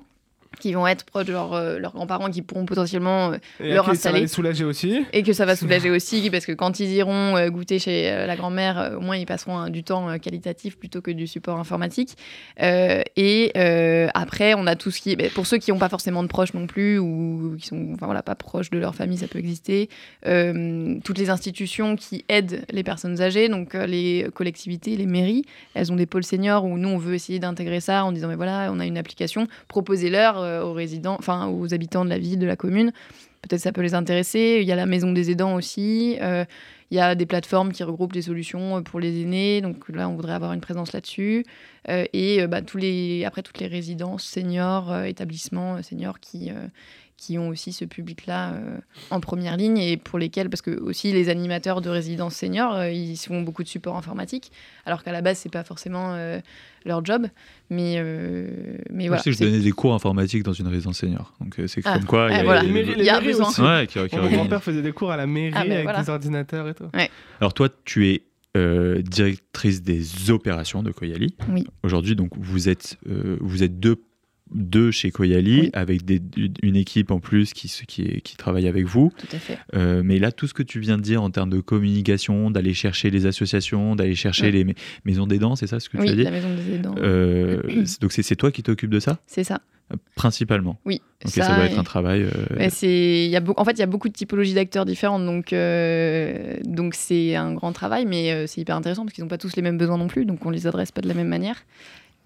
qui 0.60 0.72
vont 0.72 0.86
être 0.86 1.04
proches 1.04 1.26
de 1.26 1.32
leur, 1.32 1.52
euh, 1.52 1.78
leurs 1.78 1.92
grands-parents, 1.92 2.30
qui 2.30 2.42
pourront 2.42 2.66
potentiellement 2.66 3.32
euh, 3.32 3.36
Et 3.60 3.74
leur 3.74 3.84
ok, 3.88 3.94
ça 3.96 4.10
va 4.10 4.16
installer. 4.16 4.20
les 4.20 4.26
soulager 4.26 4.64
aussi. 4.64 5.04
Et 5.12 5.22
que 5.22 5.32
ça 5.32 5.44
va 5.44 5.56
soulager 5.56 5.90
aussi, 5.90 6.30
parce 6.30 6.46
que 6.46 6.52
quand 6.52 6.80
ils 6.80 6.90
iront 6.90 7.36
euh, 7.36 7.48
goûter 7.48 7.78
chez 7.78 8.10
euh, 8.10 8.26
la 8.26 8.36
grand-mère, 8.36 8.94
au 8.96 9.00
moins 9.00 9.16
ils 9.16 9.26
passeront 9.26 9.56
hein, 9.56 9.70
du 9.70 9.84
temps 9.84 10.18
qualitatif 10.18 10.78
plutôt 10.78 11.00
que 11.00 11.10
du 11.10 11.26
support 11.26 11.58
informatique. 11.58 12.16
Et 12.60 13.52
après, 14.14 14.54
on 14.54 14.66
a 14.66 14.76
tout 14.76 14.90
ce 14.90 15.00
qui 15.00 15.12
est. 15.12 15.16
ben, 15.16 15.30
Pour 15.30 15.46
ceux 15.46 15.58
qui 15.58 15.70
n'ont 15.70 15.78
pas 15.78 15.88
forcément 15.88 16.22
de 16.22 16.28
proches 16.28 16.54
non 16.54 16.66
plus, 16.66 16.98
ou 16.98 17.56
qui 17.58 17.66
sont 17.66 17.92
enfin, 17.94 18.06
voilà, 18.06 18.22
pas 18.22 18.34
proches 18.34 18.70
de 18.70 18.78
leur 18.78 18.94
famille, 18.94 19.18
ça 19.18 19.28
peut 19.28 19.38
exister. 19.38 19.88
toutes 20.22 21.18
les 21.18 21.30
institutions 21.30 21.96
qui 21.96 22.24
aident 22.28 22.64
les 22.70 22.82
personnes 22.82 23.20
âgées, 23.20 23.48
donc 23.48 23.74
les 23.74 24.26
collectivités, 24.34 24.96
les 24.96 25.06
mairies, 25.06 25.44
elles 25.74 25.92
ont 25.92 25.96
des 25.96 26.06
pôles 26.06 26.24
seniors 26.24 26.64
où 26.64 26.78
nous, 26.78 26.88
on 26.88 26.98
veut 26.98 27.14
essayer 27.14 27.38
d'intégrer 27.38 27.80
ça 27.80 28.04
en 28.04 28.12
disant 28.12 28.28
mais 28.28 28.36
voilà, 28.36 28.70
on 28.72 28.80
a 28.80 28.86
une 28.86 28.98
application, 28.98 29.46
proposez-leur 29.68 30.37
aux 30.38 30.72
résidents, 30.72 31.16
enfin 31.18 31.48
aux 31.48 31.74
habitants 31.74 32.04
de 32.04 32.10
la 32.10 32.18
ville, 32.18 32.38
de 32.38 32.46
la 32.46 32.56
commune. 32.56 32.92
Peut-être 33.42 33.60
ça 33.60 33.72
peut 33.72 33.82
les 33.82 33.94
intéresser. 33.94 34.58
Il 34.60 34.66
y 34.66 34.72
a 34.72 34.76
la 34.76 34.86
maison 34.86 35.12
des 35.12 35.30
aidants 35.30 35.54
aussi. 35.54 36.16
Euh, 36.20 36.44
il 36.90 36.96
y 36.96 37.00
a 37.00 37.14
des 37.14 37.26
plateformes 37.26 37.72
qui 37.72 37.84
regroupent 37.84 38.12
des 38.12 38.22
solutions 38.22 38.78
euh, 38.78 38.80
pour 38.80 39.00
les 39.00 39.20
aînés. 39.20 39.60
Donc 39.60 39.88
là, 39.88 40.08
on 40.08 40.14
voudrait 40.14 40.34
avoir 40.34 40.52
une 40.52 40.60
présence 40.60 40.92
là-dessus. 40.92 41.44
Euh, 41.88 42.04
et 42.12 42.42
euh, 42.42 42.46
bah, 42.46 42.62
tous 42.62 42.76
les, 42.78 43.24
après, 43.24 43.42
toutes 43.42 43.58
les 43.60 43.66
résidences 43.66 44.24
seniors, 44.24 44.92
euh, 44.92 45.04
établissements 45.04 45.76
euh, 45.76 45.82
seniors 45.82 46.20
qui, 46.20 46.50
euh, 46.50 46.66
qui 47.16 47.38
ont 47.38 47.48
aussi 47.48 47.72
ce 47.72 47.84
public-là 47.84 48.52
euh, 48.52 48.76
en 49.10 49.20
première 49.20 49.56
ligne 49.56 49.78
et 49.78 49.96
pour 49.96 50.18
lesquels, 50.18 50.50
parce 50.50 50.60
que 50.62 50.70
aussi 50.78 51.12
les 51.12 51.30
animateurs 51.30 51.80
de 51.80 51.88
résidences 51.90 52.34
seniors, 52.36 52.74
euh, 52.74 52.90
ils 52.90 53.16
font 53.16 53.40
beaucoup 53.42 53.62
de 53.62 53.68
support 53.68 53.96
informatique, 53.96 54.52
alors 54.86 55.02
qu'à 55.02 55.12
la 55.12 55.22
base, 55.22 55.38
c'est 55.38 55.50
pas 55.52 55.64
forcément 55.64 56.12
euh, 56.14 56.38
leur 56.84 57.04
job. 57.04 57.26
Mais, 57.70 57.94
euh, 57.96 58.48
mais 58.90 59.08
Moi, 59.08 59.16
voilà. 59.16 59.16
je 59.18 59.22
sais 59.22 59.30
que 59.30 59.32
je 59.32 59.38
c'est- 59.38 59.44
donnais 59.50 59.62
des 59.64 59.72
cours 59.72 59.94
informatiques 59.94 60.42
dans 60.42 60.52
une 60.52 60.68
résidence 60.68 60.98
senior. 60.98 61.32
Donc 61.40 61.58
euh, 61.58 61.66
c'est 61.66 61.80
Ah, 61.86 61.94
comme 61.94 62.04
quoi. 62.04 62.26
ouais, 62.28 62.44
voilà. 62.44 62.62
Il 62.64 63.02
y 63.02 63.08
a 63.10 63.20
besoin. 63.20 63.48
aussi. 63.48 63.62
Ouais, 63.62 63.86
qui, 63.86 63.98
qui 64.08 64.16
Mon 64.16 64.28
grand-père 64.30 64.62
faisait 64.62 64.82
des 64.82 64.92
cours 64.92 65.10
à 65.10 65.16
la 65.16 65.26
mairie 65.26 65.52
Ah, 65.56 65.64
ben 65.64 65.72
avec 65.72 65.82
voilà. 65.84 66.02
des 66.02 66.10
ordinateurs 66.10 66.68
et 66.68 66.74
tout. 66.74 66.88
Alors 67.40 67.54
toi, 67.54 67.68
tu 67.84 68.08
es 68.10 68.22
euh, 68.56 69.02
directrice 69.02 69.82
des 69.82 70.30
opérations 70.30 70.82
de 70.82 70.90
Koyali. 70.90 71.34
Oui. 71.50 71.66
Aujourd'hui, 71.82 72.16
donc 72.16 72.30
vous 72.38 72.68
êtes 72.68 72.96
euh, 73.08 73.36
vous 73.40 73.62
êtes 73.62 73.78
deux 73.78 73.96
deux 74.54 74.90
chez 74.90 75.10
Koyali 75.10 75.60
Oui. 75.62 75.70
avec 75.72 76.04
des- 76.04 76.20
une 76.62 76.76
équipe 76.76 77.10
en 77.10 77.20
plus 77.20 77.52
qui 77.52 78.36
travaille 78.36 78.68
avec 78.68 78.86
vous. 78.86 79.12
Tout 79.18 79.26
à 79.36 79.38
fait. 79.38 79.58
Euh, 79.74 80.02
mais 80.04 80.18
là, 80.18 80.32
tout 80.32 80.46
ce 80.46 80.54
que 80.54 80.62
tu 80.62 80.80
viens 80.80 80.96
de 80.96 81.02
dire 81.02 81.22
en 81.22 81.30
termes 81.30 81.50
de 81.50 81.60
communication, 81.60 82.50
d'aller 82.50 82.74
chercher 82.74 83.10
les 83.10 83.26
associations, 83.26 83.96
d'aller 83.96 84.14
chercher 84.14 84.44
Ouais. 84.44 84.50
les 84.52 84.64
ma- 84.64 84.72
maisons 85.04 85.26
des 85.26 85.38
dents, 85.38 85.56
c'est 85.56 85.66
ça 85.66 85.80
ce 85.80 85.88
que 85.88 85.98
Oui, 85.98 86.06
tu 86.06 86.12
as 86.12 86.16
dit 86.16 86.22
la 86.24 86.30
maison 86.30 86.48
des 86.54 86.74
aidants. 86.74 86.94
Euh, 86.98 87.62
Donc 88.00 88.12
c'est 88.12 88.36
toi 88.36 88.50
qui 88.52 88.62
t'occupes 88.62 88.90
de 88.90 89.00
ça? 89.00 89.18
C'est 89.26 89.44
ça. 89.44 89.60
euh, 89.92 89.96
principalement. 90.16 90.78
Oui. 90.84 91.00
Ok, 91.24 91.30
ça, 91.32 91.54
doit 91.56 91.64
être 91.64 91.78
un 91.78 91.82
travail. 91.84 92.22
euh, 92.22 92.56
Ouais, 92.58 92.68
c'est, 92.70 93.24
il 93.24 93.30
y 93.30 93.36
a 93.36 93.40
beau- 93.40 93.54
en 93.56 93.64
fait, 93.64 93.72
il 93.72 93.78
y 93.78 93.82
a 93.82 93.86
beaucoup 93.86 94.08
de 94.08 94.12
typologies 94.12 94.52
d'acteurs 94.54 94.84
différentes, 94.84 95.24
donc 95.24 95.52
euh, 95.54 96.56
donc 96.64 96.94
c'est 96.94 97.34
un 97.36 97.54
grand 97.54 97.72
travail, 97.72 98.04
mais 98.06 98.30
euh, 98.32 98.46
c'est 98.46 98.60
hyper 98.60 98.76
intéressant 98.76 99.04
parce 99.04 99.14
qu'ils 99.14 99.24
n'ont 99.24 99.28
pas 99.28 99.38
tous 99.38 99.56
les 99.56 99.62
mêmes 99.62 99.78
besoins 99.78 99.96
non 99.98 100.06
plus, 100.06 100.26
donc 100.26 100.44
on 100.44 100.50
les 100.50 100.66
adresse 100.66 100.92
pas 100.92 101.00
de 101.00 101.08
la 101.08 101.14
même 101.14 101.28
manière. 101.28 101.56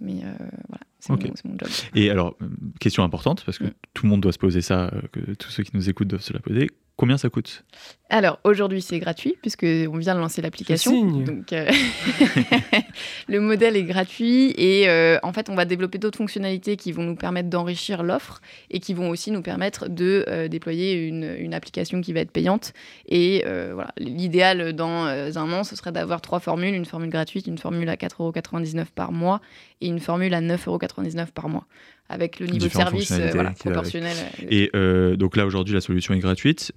Mais 0.03 0.21
euh, 0.25 0.33
voilà, 0.69 0.85
c'est, 0.99 1.13
mon, 1.13 1.19
c'est 1.35 1.45
mon 1.45 1.57
job. 1.59 1.69
Et 1.95 2.11
alors, 2.11 2.35
euh, 2.43 2.47
question 2.81 3.05
importante, 3.05 3.45
parce 3.45 3.59
que 3.59 3.65
Mm. 3.65 3.73
tout 3.95 4.07
le 4.07 4.11
monde 4.11 4.21
doit 4.21 4.33
se 4.33 4.39
poser 4.39 4.61
ça, 4.63 4.91
euh, 4.93 5.01
que 5.13 5.35
tous 5.35 5.51
ceux 5.51 5.63
qui 5.63 5.71
nous 5.75 5.89
écoutent 5.89 6.09
doivent 6.09 6.23
se 6.23 6.33
la 6.33 6.41
poser. 6.41 6.69
Combien 6.97 7.17
ça 7.17 7.31
coûte 7.31 7.65
Alors 8.11 8.39
aujourd'hui, 8.45 8.83
c'est 8.83 8.99
gratuit 8.99 9.35
puisque 9.41 9.65
on 9.65 9.97
vient 9.97 10.15
de 10.15 10.21
lancer 10.21 10.43
l'application. 10.43 10.91
signe. 10.91 11.25
Donc 11.25 11.53
euh, 11.53 11.71
le 13.29 13.41
modèle 13.41 13.77
est 13.77 13.85
gratuit 13.85 14.53
et 14.57 14.89
euh, 14.89 15.19
en 15.23 15.33
fait, 15.33 15.49
on 15.49 15.55
va 15.55 15.65
développer 15.65 15.99
d'autres 15.99 16.19
fonctionnalités 16.19 16.77
qui 16.77 16.93
vont 16.93 17.03
nous 17.03 17.17
permettre 17.17 17.49
d'enrichir 17.49 18.03
l'offre 18.03 18.41
et 18.71 18.79
qui 18.79 18.93
vont 18.93 19.09
aussi 19.09 19.31
nous 19.31 19.43
permettre 19.43 19.89
de 19.89 20.25
euh, 20.29 20.49
déployer 20.49 21.09
une, 21.09 21.35
une 21.39 21.55
application 21.55 22.03
qui 22.03 22.13
va 22.13 22.21
être 22.21 22.31
payante. 22.31 22.75
Et 23.09 23.43
euh, 23.47 23.71
voilà, 23.75 23.93
l'idéal 23.97 24.75
dans 24.75 25.07
euh, 25.07 25.31
un 25.35 25.53
an, 25.53 25.65
ce 25.65 25.77
serait 25.77 25.93
d'avoir 25.93 26.21
trois 26.21 26.41
formules 26.41 26.75
une 26.75 26.85
formule 26.85 27.11
gratuite, 27.11 27.47
une 27.47 27.59
formule 27.59 27.89
à 27.89 27.97
4,99€ 27.97 28.87
par 28.95 29.13
mois 29.13 29.41
et 29.81 29.87
une 29.87 30.01
formule 30.01 30.35
à 30.35 30.41
9,99€ 30.41 31.33
par 31.33 31.49
mois, 31.49 31.67
avec 32.13 32.39
le 32.41 32.47
niveau 32.47 32.67
de 32.67 32.71
service 32.73 33.11
euh, 33.13 33.31
voilà, 33.33 33.51
proportionnel. 33.51 34.17
euh, 34.43 34.47
Et 34.51 34.71
euh, 34.77 35.17
donc 35.17 35.37
là, 35.37 35.47
aujourd'hui, 35.47 35.75
la 35.75 35.81
solution 35.81 36.15
est 36.15 36.19
gratuite. 36.19 36.73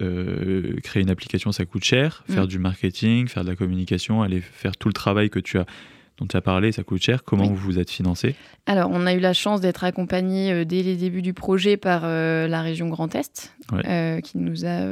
Créer 0.84 1.04
une 1.04 1.10
application, 1.10 1.52
ça 1.52 1.66
coûte 1.66 1.84
cher. 1.84 2.24
Faire 2.30 2.44
Mm. 2.46 2.48
du 2.48 2.60
marketing, 2.60 3.28
faire 3.28 3.44
de 3.44 3.50
la 3.50 3.56
communication, 3.56 4.22
aller 4.22 4.42
faire 4.42 4.78
tout 4.78 4.88
le 4.88 4.94
travail 4.94 5.30
que 5.30 5.40
tu 5.40 5.58
as, 5.58 5.66
dont 6.18 6.28
tu 6.28 6.38
as 6.38 6.42
parlé, 6.42 6.72
ça 6.72 6.84
coûte 6.84 7.02
cher. 7.02 7.24
Comment 7.24 7.44
Oui. 7.44 7.50
vous 7.50 7.56
vous 7.58 7.80
êtes 7.80 7.90
financé? 7.90 8.36
Alors, 8.68 8.90
on 8.94 9.06
a 9.06 9.14
eu 9.14 9.20
la 9.20 9.34
chance 9.34 9.60
d'être 9.62 9.84
accompagné 9.84 10.52
euh, 10.52 10.64
dès 10.66 10.82
les 10.82 10.96
débuts 10.96 11.22
du 11.22 11.34
projet 11.34 11.76
par 11.76 12.02
euh, 12.06 12.48
la 12.48 12.62
région 12.62 12.88
Grand 12.90 13.14
Est, 13.16 13.54
Ouais. 13.72 13.82
euh, 13.88 14.22
qui 14.22 14.38
nous 14.38 14.66
a 14.66 14.86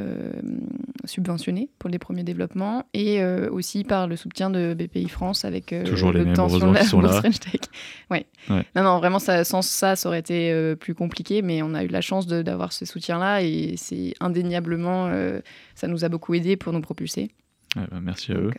subventionné 1.04 1.68
pour 1.78 1.88
les 1.90 1.98
premiers 1.98 2.24
développements, 2.24 2.84
et 2.94 3.22
aussi 3.24 3.84
par 3.84 4.06
le 4.06 4.16
soutien 4.16 4.50
de 4.50 4.74
BPI 4.74 5.08
France 5.08 5.44
avec 5.44 5.74
Toujours 5.84 6.12
les 6.12 6.24
mêmes, 6.24 6.34
heureusement 6.36 6.74
sont 6.82 7.00
là. 7.00 7.20
Tech. 7.22 7.60
Ouais. 8.10 8.26
Ouais. 8.50 8.64
Non, 8.76 8.82
non, 8.82 8.98
vraiment, 8.98 9.18
ça, 9.18 9.44
sans 9.44 9.62
ça, 9.62 9.96
ça 9.96 10.08
aurait 10.08 10.18
été 10.20 10.74
plus 10.76 10.94
compliqué, 10.94 11.40
mais 11.42 11.62
on 11.62 11.74
a 11.74 11.84
eu 11.84 11.88
la 11.88 12.00
chance 12.00 12.26
d'avoir 12.26 12.72
ce 12.72 12.84
soutien-là, 12.84 13.42
et 13.42 13.74
c'est 13.76 14.14
indéniablement, 14.20 15.10
ça 15.74 15.86
nous 15.88 16.04
a 16.04 16.08
beaucoup 16.08 16.34
aidé 16.34 16.56
pour 16.56 16.72
nous 16.72 16.80
propulser. 16.80 17.30
Bah, 17.76 17.86
Merci 18.02 18.32
à 18.32 18.36
eux. 18.36 18.50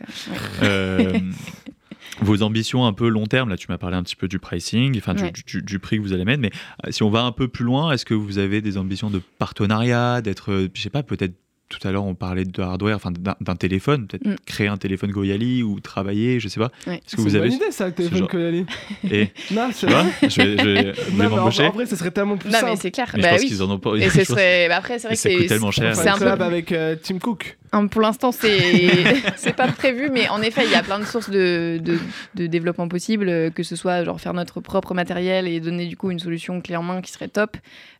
Euh, 0.62 1.18
vos 2.20 2.42
ambitions 2.42 2.86
un 2.86 2.92
peu 2.92 3.08
long 3.08 3.26
terme, 3.26 3.48
là 3.50 3.56
tu 3.56 3.66
m'as 3.68 3.78
parlé 3.78 3.96
un 3.96 4.02
petit 4.02 4.16
peu 4.16 4.28
du 4.28 4.38
pricing, 4.38 4.96
enfin 4.98 5.14
du, 5.14 5.22
Ouais. 5.24 5.32
du- 5.46 5.62
du 5.62 5.78
prix 5.78 5.96
que 5.98 6.02
vous 6.02 6.12
allez 6.12 6.24
mettre, 6.24 6.40
mais 6.40 6.50
euh, 6.86 6.90
si 6.90 7.02
on 7.02 7.10
va 7.10 7.22
un 7.22 7.32
peu 7.32 7.48
plus 7.48 7.64
loin, 7.64 7.92
est-ce 7.92 8.04
que 8.04 8.14
vous 8.14 8.38
avez 8.38 8.60
des 8.60 8.78
ambitions 8.78 9.10
de 9.10 9.20
partenariat, 9.38 10.20
d'être, 10.22 10.52
euh, 10.52 10.68
je 10.74 10.80
sais 10.82 10.90
pas, 10.90 11.02
peut-être 11.02 11.34
tout 11.68 11.80
à 11.88 11.90
l'heure 11.90 12.04
on 12.04 12.14
parlait 12.14 12.44
de 12.44 12.62
hardware, 12.62 12.94
enfin 12.94 13.10
d'un 13.40 13.56
téléphone, 13.56 14.06
peut-être 14.06 14.24
Mm. 14.24 14.36
créer 14.46 14.68
un 14.68 14.76
téléphone 14.76 15.10
Goyali 15.10 15.64
ou 15.64 15.80
travailler, 15.80 16.38
je 16.38 16.46
sais 16.46 16.60
pas. 16.60 16.70
Ouais. 16.86 16.94
Est-ce 17.04 17.16
que 17.16 17.22
C'est 17.22 17.22
vous 17.22 17.28
une 17.30 17.36
avez 17.36 17.48
bonne 17.48 17.56
idée 17.56 17.70
ça, 17.72 17.86
le 17.86 17.92
téléphone 17.92 18.18
genre- 18.18 18.28
et 19.10 19.30
Non, 19.50 19.70
c'est 19.72 19.88
vois, 19.90 20.04
je 20.22 20.42
vais, 20.42 20.56
je 20.58 20.62
vais- 20.64 20.92
vous 20.92 21.16
Non, 21.16 21.16
mais 21.18 21.26
en, 21.26 21.30
m'embaucher 21.36 21.66
en 21.66 21.72
vrai, 21.72 21.86
ça 21.86 21.96
serait 21.96 22.12
tellement 22.12 22.36
plus 22.36 22.50
Non, 22.50 22.58
mais 22.62 22.68
simple. 22.68 22.78
c'est 22.82 22.90
clair. 22.92 23.10
Mais 23.16 23.22
bah 23.22 23.28
je 23.30 23.32
pense 23.34 23.42
oui. 23.42 23.46
qu'ils 23.48 23.62
en 23.64 23.70
ont 23.72 23.78
pas. 23.80 23.96
Et 23.96 24.08
ce 24.08 24.22
serait. 24.24 24.68
bah 24.68 24.76
après, 24.76 25.00
c'est 25.00 25.08
vrai 25.08 25.10
Mais 25.10 25.16
que 25.16 25.20
c'est. 25.22 25.36
coûte 25.36 25.46
tellement 25.48 25.70
cher. 25.72 25.96
C'est 25.96 26.08
un 26.08 26.12
peu- 26.12 26.18
collab 26.20 26.42
avec 26.42 26.70
euh, 26.70 26.94
Tim 27.02 27.18
Cook. 27.18 27.58
Hum, 27.76 27.88
Pour 27.90 28.00
l'instant, 28.00 28.32
c'est 29.36 29.54
pas 29.56 29.68
prévu, 29.68 30.08
mais 30.10 30.28
en 30.28 30.40
effet, 30.40 30.62
il 30.64 30.70
y 30.70 30.74
a 30.74 30.82
plein 30.82 30.98
de 30.98 31.04
sources 31.04 31.28
de, 31.30 31.78
de, 31.82 31.98
de 32.34 32.46
développement 32.46 32.88
possibles, 32.88 33.28
euh, 33.28 33.50
que 33.50 33.62
ce 33.62 33.76
soit 33.76 34.02
genre 34.04 34.20
faire 34.20 34.32
notre 34.34 34.60
propre 34.60 34.94
matériel 34.94 35.46
et 35.46 35.60
donner 35.60 35.86
du 35.86 35.96
coup 35.96 36.10
une 36.10 36.18
solution 36.18 36.60
clé 36.60 36.76
en 36.76 36.82
main 36.82 37.02
qui 37.02 37.12
serait 37.12 37.28
top, 37.28 37.56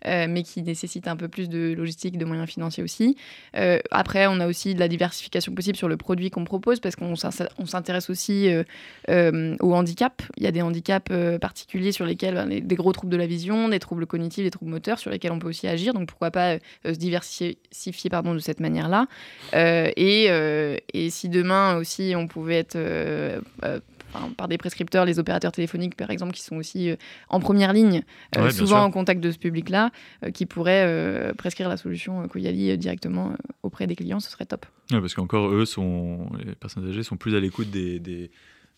euh, 0.06 0.26
mais 0.28 0.42
qui 0.44 0.62
nécessite 0.62 1.08
un 1.08 1.16
peu 1.16 1.28
plus 1.28 1.48
de 1.48 1.74
logistique, 1.74 2.16
de 2.16 2.24
moyens 2.24 2.48
financiers 2.48 2.82
aussi. 2.82 3.16
Euh, 3.56 3.78
après, 3.90 4.26
on 4.26 4.40
a 4.40 4.46
aussi 4.46 4.74
de 4.74 4.80
la 4.80 4.88
diversification 4.88 5.54
possible 5.54 5.76
sur 5.76 5.88
le 5.88 5.96
produit 5.96 6.30
qu'on 6.30 6.44
propose, 6.44 6.80
parce 6.80 6.96
qu'on 6.96 7.14
s'in- 7.16 7.30
on 7.58 7.66
s'intéresse 7.66 8.08
aussi 8.08 8.48
euh, 8.48 8.62
euh, 9.10 9.56
au 9.60 9.74
handicap. 9.74 10.22
Il 10.36 10.44
y 10.44 10.46
a 10.46 10.52
des 10.52 10.62
handicaps 10.62 11.12
particuliers 11.40 11.92
sur 11.92 12.06
lesquels, 12.06 12.46
les- 12.48 12.60
des 12.60 12.74
gros 12.76 12.92
troubles 12.92 13.12
de 13.12 13.16
la 13.18 13.26
vision, 13.26 13.68
des 13.68 13.78
troubles 13.78 14.06
cognitifs, 14.06 14.44
des 14.44 14.50
troubles 14.50 14.70
moteurs, 14.70 14.98
sur 14.98 15.10
lesquels 15.10 15.32
on 15.32 15.38
peut 15.38 15.48
aussi 15.48 15.68
agir. 15.68 15.92
Donc 15.92 16.08
pourquoi 16.08 16.30
pas 16.30 16.56
se 16.84 16.90
diversifier 16.92 18.10
pardon, 18.10 18.32
de 18.34 18.38
cette 18.38 18.60
manière-là. 18.60 19.06
Euh, 19.66 19.90
et, 19.96 20.26
euh, 20.30 20.76
et 20.92 21.10
si 21.10 21.28
demain 21.28 21.76
aussi 21.76 22.14
on 22.16 22.26
pouvait 22.26 22.56
être, 22.56 22.76
euh, 22.76 23.40
par 24.36 24.48
des 24.48 24.56
prescripteurs, 24.56 25.04
les 25.04 25.18
opérateurs 25.18 25.52
téléphoniques 25.52 25.96
par 25.96 26.10
exemple, 26.10 26.32
qui 26.32 26.42
sont 26.42 26.56
aussi 26.56 26.90
en 27.28 27.40
première 27.40 27.72
ligne, 27.72 28.02
souvent 28.50 28.82
en 28.82 28.90
contact 28.90 29.20
de 29.20 29.30
ce 29.30 29.38
public-là, 29.38 29.90
qui 30.32 30.46
pourraient 30.46 31.32
prescrire 31.36 31.68
la 31.68 31.76
solution 31.76 32.26
Koyali 32.28 32.78
directement 32.78 33.32
auprès 33.62 33.86
des 33.86 33.94
clients, 33.94 34.20
ce 34.20 34.30
serait 34.30 34.46
top. 34.46 34.64
parce 34.88 35.14
qu'encore 35.14 35.50
eux, 35.50 35.66
sont, 35.66 36.30
les 36.44 36.54
personnes 36.54 36.88
âgées 36.88 37.02
sont 37.02 37.16
plus 37.16 37.34
à 37.34 37.40
l'écoute 37.40 37.70
des, 37.70 37.98
des 37.98 38.30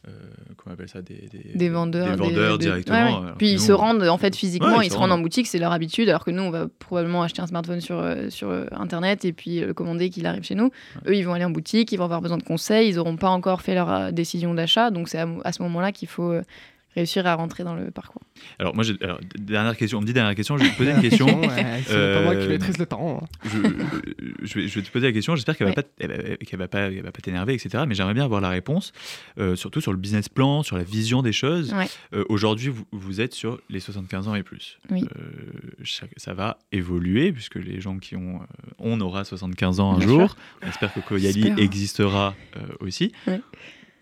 euh, 0.06 0.10
comment 0.56 0.70
on 0.70 0.74
appelle 0.74 0.88
ça 0.88 1.02
des, 1.02 1.28
des, 1.54 1.68
vendeurs, 1.68 2.16
des 2.16 2.22
vendeurs 2.22 2.58
directement. 2.58 3.32
Puis 3.36 3.50
ils 3.50 3.60
se 3.60 3.72
rendent 3.72 4.04
en 4.04 4.16
fait 4.16 4.36
physiquement, 4.36 4.80
ils, 4.80 4.92
se 4.92 4.96
rendent 4.96 5.12
en 5.12 5.18
boutique, 5.18 5.48
c'est 5.48 5.58
leur 5.58 5.72
habitude, 5.72 6.08
alors 6.08 6.24
que 6.24 6.30
nous 6.30 6.42
on 6.42 6.50
va 6.50 6.66
probablement 6.78 7.22
acheter 7.22 7.42
un 7.42 7.48
smartphone 7.48 7.80
sur, 7.80 7.98
euh, 7.98 8.30
sur 8.30 8.48
euh, 8.48 8.66
internet 8.70 9.24
et 9.24 9.32
puis 9.32 9.60
le 9.60 9.74
commander 9.74 10.08
qu'il 10.08 10.24
arrive 10.26 10.44
chez 10.44 10.54
nous. 10.54 10.70
Eux 11.06 11.16
ils 11.16 11.22
vont 11.22 11.32
aller 11.32 11.44
en 11.44 11.50
boutique, 11.50 11.90
ils 11.90 11.96
vont 11.96 12.04
avoir 12.04 12.22
besoin 12.22 12.38
de 12.38 12.44
conseils, 12.44 12.90
ils 12.90 12.96
n'auront 12.96 13.16
pas 13.16 13.28
encore 13.28 13.60
fait 13.60 13.74
leur 13.74 14.12
décision 14.12 14.54
d'achat, 14.54 14.90
donc 14.90 15.08
c'est 15.08 15.18
à, 15.18 15.52
ce 15.52 15.62
moment-là 15.62 15.90
qu'il 15.90 16.08
faut 16.08 16.32
réussir 16.94 17.26
à 17.26 17.34
rentrer 17.34 17.64
dans 17.64 17.74
le 17.74 17.90
parcours. 17.90 18.22
Alors 18.58 18.74
moi, 18.74 18.84
alors, 19.02 19.20
dernière 19.36 19.76
question, 19.76 19.98
on 19.98 20.00
me 20.00 20.06
dit 20.06 20.12
dernière 20.12 20.34
question, 20.34 20.56
je 20.56 20.64
vais 20.64 20.70
te 20.70 20.76
poser 20.76 20.92
une 20.92 21.00
question. 21.00 21.26
c'est 21.86 22.14
pas 22.14 22.22
moi 22.22 22.34
qui 22.34 22.42
euh, 22.42 22.48
maîtrise 22.48 22.78
le 22.78 22.86
temps. 22.86 23.22
Hein. 23.22 23.48
Je, 24.42 24.60
vais, 24.60 24.68
te 24.68 24.90
poser 24.90 25.06
la 25.06 25.12
question, 25.12 25.36
j'espère 25.36 25.56
qu'elle 25.56 25.68
ne 25.68 25.74
va, 25.74 25.82
va, 26.56 26.68
pas, 26.68 26.90
va 26.90 27.12
pas 27.12 27.20
t'énerver, 27.22 27.54
etc. 27.54 27.84
Mais 27.86 27.94
j'aimerais 27.94 28.14
bien 28.14 28.24
avoir 28.24 28.40
la 28.40 28.48
réponse, 28.48 28.92
euh, 29.38 29.56
surtout 29.56 29.80
sur 29.80 29.92
le 29.92 29.98
business 29.98 30.28
plan, 30.28 30.62
sur 30.62 30.76
la 30.76 30.84
vision 30.84 31.22
des 31.22 31.32
choses. 31.32 31.74
Euh, 32.14 32.24
aujourd'hui, 32.28 32.68
vous, 32.68 32.84
vous, 32.92 33.20
êtes 33.20 33.34
sur 33.34 33.60
les 33.68 33.80
75 33.80 34.28
ans 34.28 34.34
et 34.34 34.42
plus. 34.42 34.78
ça 36.16 36.34
va 36.34 36.58
évoluer, 36.72 37.32
puisque 37.32 37.56
les 37.56 37.80
gens 37.80 37.98
qui 37.98 38.16
ont... 38.16 38.40
on 38.78 39.00
aura 39.00 39.24
75 39.24 39.80
ans 39.80 39.96
un 39.96 40.00
jour. 40.00 40.36
On 40.62 40.68
espère 40.68 40.92
que 40.92 41.00
Koyali 41.00 41.52
existera 41.58 42.34
aussi 42.80 43.12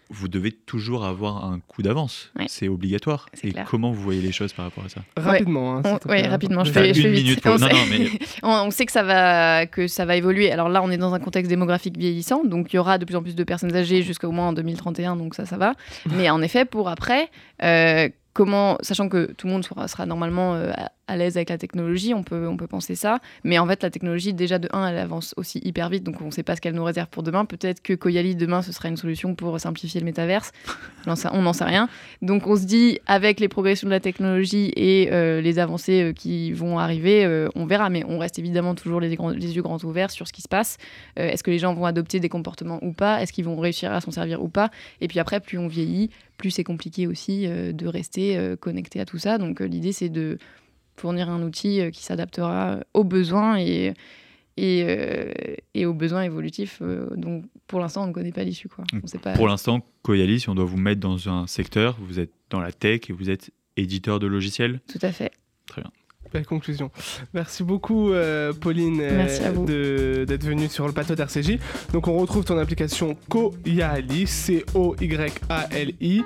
vous 0.09 0.29
devez 0.29 0.53
toujours 0.53 1.05
avoir 1.05 1.45
un 1.45 1.61
coup 1.61 1.83
d'avance. 1.83 2.33
C'est 2.47 2.69
obligatoire. 2.69 3.29
Et 3.43 3.53
comment 3.69 3.91
vous 3.91 4.03
voyez 4.03 4.21
les 4.21 4.33
choses 4.33 4.53
par 4.53 4.67
rapport 4.67 4.85
à 4.85 4.89
ça 4.89 5.03
Rapidement. 5.17 5.79
Hein, 5.79 5.99
oui, 6.09 6.23
rapidement. 6.23 6.65
Je 6.65 6.73
fais, 6.73 6.93
une 6.93 7.13
minute. 7.13 7.41
On, 7.45 7.59
non, 7.59 7.69
mais... 7.91 8.11
on, 8.43 8.71
sait 8.71 8.87
que 8.87 8.93
ça, 8.93 9.03
va, 9.03 9.67
que 9.67 9.89
ça 9.89 10.05
va 10.05 10.17
évoluer. 10.17 10.53
Alors 10.53 10.69
là, 10.69 10.83
on 10.83 10.91
est 10.91 10.97
dans 10.97 11.15
un 11.15 11.19
contexte 11.19 11.49
démographique 11.49 11.97
vieillissant, 11.97 12.45
donc 12.45 12.73
il 12.73 12.77
y 12.77 12.79
aura 12.79 12.99
de 12.99 13.05
plus 13.05 13.17
en 13.17 13.23
plus 13.23 13.35
de 13.35 13.45
personnes 13.45 13.75
âgées 13.75 14.03
jusqu'au 14.03 14.31
moins 14.31 14.49
en 14.49 14.53
2031, 14.53 15.17
donc 15.17 15.35
ça, 15.35 15.45
ça 15.47 15.57
va. 15.57 15.75
Mais 16.11 16.31
en 16.31 16.41
effet, 16.43 16.65
pour 16.65 16.89
après, 16.89 17.31
euh, 17.63 18.09
comment, 18.33 18.79
sachant 18.81 19.09
que 19.09 19.33
tout 19.33 19.47
le 19.47 19.53
monde 19.55 19.65
sera, 19.65 19.89
sera 19.89 20.07
normalement 20.07 20.55
euh, 20.55 20.71
à 21.09 21.17
l'aise 21.17 21.37
avec 21.37 21.51
la 21.51 21.59
technologie, 21.59 22.15
on 22.15 22.23
peut, 22.23 22.47
on 22.49 22.57
peut 22.57 22.67
penser 22.67 22.95
ça. 22.95 23.21
Mais 23.45 23.59
en 23.59 23.67
fait, 23.67 23.83
la 23.83 23.91
technologie, 23.91 24.35
déjà 24.35 24.59
de 24.59 24.69
1, 24.73 24.89
elle 24.89 24.99
avance 24.99 25.35
aussi 25.37 25.61
hyper 25.65 25.89
vite, 25.89 26.05
donc 26.05 26.21
on 26.21 26.27
ne 26.27 26.31
sait 26.31 26.43
pas 26.43 26.57
ce 26.57 26.61
qu'elle 26.61 26.75
nous 26.75 26.85
réserve 26.85 27.09
pour 27.09 27.23
demain. 27.23 27.45
Peut-être 27.45 27.83
que 27.83 27.93
Koyali, 27.93 28.35
demain, 28.35 28.63
ce 28.63 28.73
sera 28.73 28.89
une 28.89 28.97
solution 28.97 29.35
pour 29.35 29.59
simplifier 29.61 30.01
le 30.01 30.07
métaverse. 30.07 30.53
on 31.07 31.43
n'en 31.43 31.53
sait 31.53 31.65
rien. 31.65 31.89
Donc 32.23 32.47
on 32.47 32.57
se 32.57 32.65
dit, 32.65 32.99
avec 33.07 33.41
les 33.41 33.49
progressions 33.49 33.87
de 33.87 33.93
la 33.93 34.01
technologie 34.01 34.73
et 34.77 35.09
euh, 35.13 35.41
les 35.41 35.59
avancées 35.59 36.03
euh, 36.03 36.13
qui 36.13 36.53
vont 36.53 36.79
arriver, 36.79 37.47
on 37.55 37.67
verra. 37.67 37.89
Mais 37.91 38.05
on 38.09 38.19
reste 38.19 38.39
évidemment 38.39 38.75
toujours 38.75 39.01
les, 39.01 39.09
les, 39.09 39.57
yeux 39.57 39.63
grands 39.63 39.83
ouverts 39.85 40.11
sur 40.11 40.27
ce 40.27 40.33
qui 40.33 40.43
se 40.43 40.49
passe. 40.49 40.79
Est-ce 41.17 41.43
que 41.43 41.51
les 41.51 41.59
gens 41.59 41.75
vont 41.75 41.85
adopter 41.85 42.21
des 42.21 42.29
comportements 42.29 42.79
ou 42.83 42.93
pas? 42.93 43.23
Est-ce 43.23 43.33
qu'ils 43.33 43.45
vont 43.45 43.57
réussir 43.57 43.93
à 43.93 44.01
s'en 44.01 44.11
servir 44.11 44.43
ou 44.43 44.49
pas? 44.49 44.71
Et 45.01 45.09
puis 45.09 45.19
après, 45.19 45.41
plus 45.41 45.59
on 45.59 45.69
vieillit, 45.69 46.11
plus 46.37 46.51
c'est 46.51 46.65
compliqué 46.65 47.07
aussi 47.07 47.47
euh, 47.47 47.73
de 47.73 47.87
rester 47.87 48.37
euh, 48.37 48.57
connecté 48.57 49.01
à 49.01 49.05
tout 49.05 49.19
ça. 49.19 49.39
Donc 49.39 49.61
euh, 49.61 49.65
l'idée, 49.65 49.93
c'est 49.93 50.09
de 50.09 50.39
fournir 50.97 51.29
un 51.29 51.43
outil 51.43 51.91
qui 51.93 52.05
s'adaptera 52.05 52.81
aux 52.95 53.05
besoins 53.05 53.59
et, 53.59 53.95
et, 54.57 55.87
aux 55.87 55.95
besoins 55.95 56.23
évolutifs. 56.23 56.83
donc 57.17 57.45
pour 57.67 57.81
l'instant, 57.81 58.05
on 58.05 58.07
ne 58.07 58.13
connaît 58.13 58.33
pas 58.33 58.45
l'issue. 58.45 58.69
Quoi. 58.69 58.85
Pas... 59.23 59.33
Pour 59.33 59.49
l'instant, 59.49 59.81
Koyali, 60.03 60.41
si 60.41 60.49
on 60.49 60.55
doit 60.55 60.65
vous 60.65 60.77
mettre 60.77 61.01
dans 61.01 61.29
un 61.29 61.47
secteur, 61.47 61.97
vous 62.01 62.21
êtes 62.21 62.31
dans 62.51 62.61
la 62.61 62.73
tech 62.73 63.01
et 63.09 63.13
vous 63.13 63.31
êtes 63.31 63.51
éditeur 63.77 64.19
de 64.21 64.27
logiciels 64.27 64.81
Tout 64.91 64.99
à 65.03 65.13
fait. 65.13 65.33
Très 65.67 65.83
bien. 65.83 65.91
Belle 66.33 66.47
conclusion. 66.47 66.91
Merci 67.35 67.63
beaucoup, 67.63 68.11
euh, 68.11 68.53
Pauline, 68.53 69.01
euh, 69.01 70.25
d'être 70.25 70.45
venue 70.45 70.69
sur 70.69 70.87
le 70.87 70.93
plateau 70.93 71.15
d'RCJ. 71.15 71.59
Donc, 71.93 72.09
on 72.09 72.17
retrouve 72.17 72.45
ton 72.45 72.59
application 72.59 73.17
Koyali, 73.29 74.27
C-O-Y-A-L-I. 74.27 76.25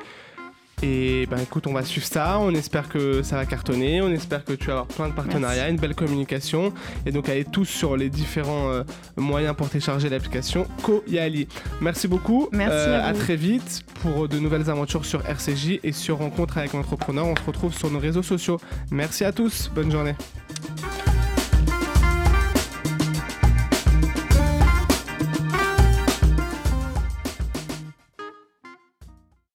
Et 0.83 1.27
ben 1.31 1.39
écoute, 1.39 1.67
on 1.67 1.73
va 1.73 1.85
suivre 1.85 2.07
ça, 2.07 2.39
on 2.41 2.55
espère 2.55 2.89
que 2.89 3.23
ça 3.23 3.37
va 3.37 3.45
cartonner, 3.45 4.01
on 4.01 4.11
espère 4.11 4.45
que 4.45 4.55
tu 4.55 4.67
vas 4.67 4.73
avoir 4.73 4.87
plein 4.87 5.09
de 5.09 5.13
partenariats, 5.13 5.69
une 5.69 5.77
belle 5.77 5.95
communication. 5.95 6.73
Et 7.05 7.13
donc 7.13 7.29
allez 7.29 7.45
tous 7.45 7.67
sur 7.67 7.97
les 7.97 8.09
différents 8.09 8.71
euh, 8.71 8.83
moyens 9.17 9.55
pour 9.55 9.69
télécharger 9.69 10.09
l'application 10.09 10.67
Koyali. 10.83 11.49
Merci 11.81 12.09
beaucoup. 12.09 12.49
Merci 12.53 12.89
à, 12.89 13.07
à, 13.07 13.13
très 13.13 13.37
vite 13.37 13.83
pour 14.03 14.29
de 14.29 14.39
nouvelles 14.39 14.71
aventures 14.71 15.05
sur 15.05 15.27
RCJ 15.27 15.81
et 15.83 15.93
sur 15.93 16.19
Rencontre 16.19 16.59
avec 16.59 16.73
l'entrepreneur. 16.73 17.27
On 17.27 17.37
se 17.37 17.43
retrouve 17.43 17.75
sur 17.75 17.91
nos 17.91 17.99
réseaux 17.99 18.23
sociaux. 18.23 18.59
Merci 18.91 19.25
à 19.25 19.33
tous, 19.33 19.71
bonne 19.75 19.91
journée. 19.91 20.15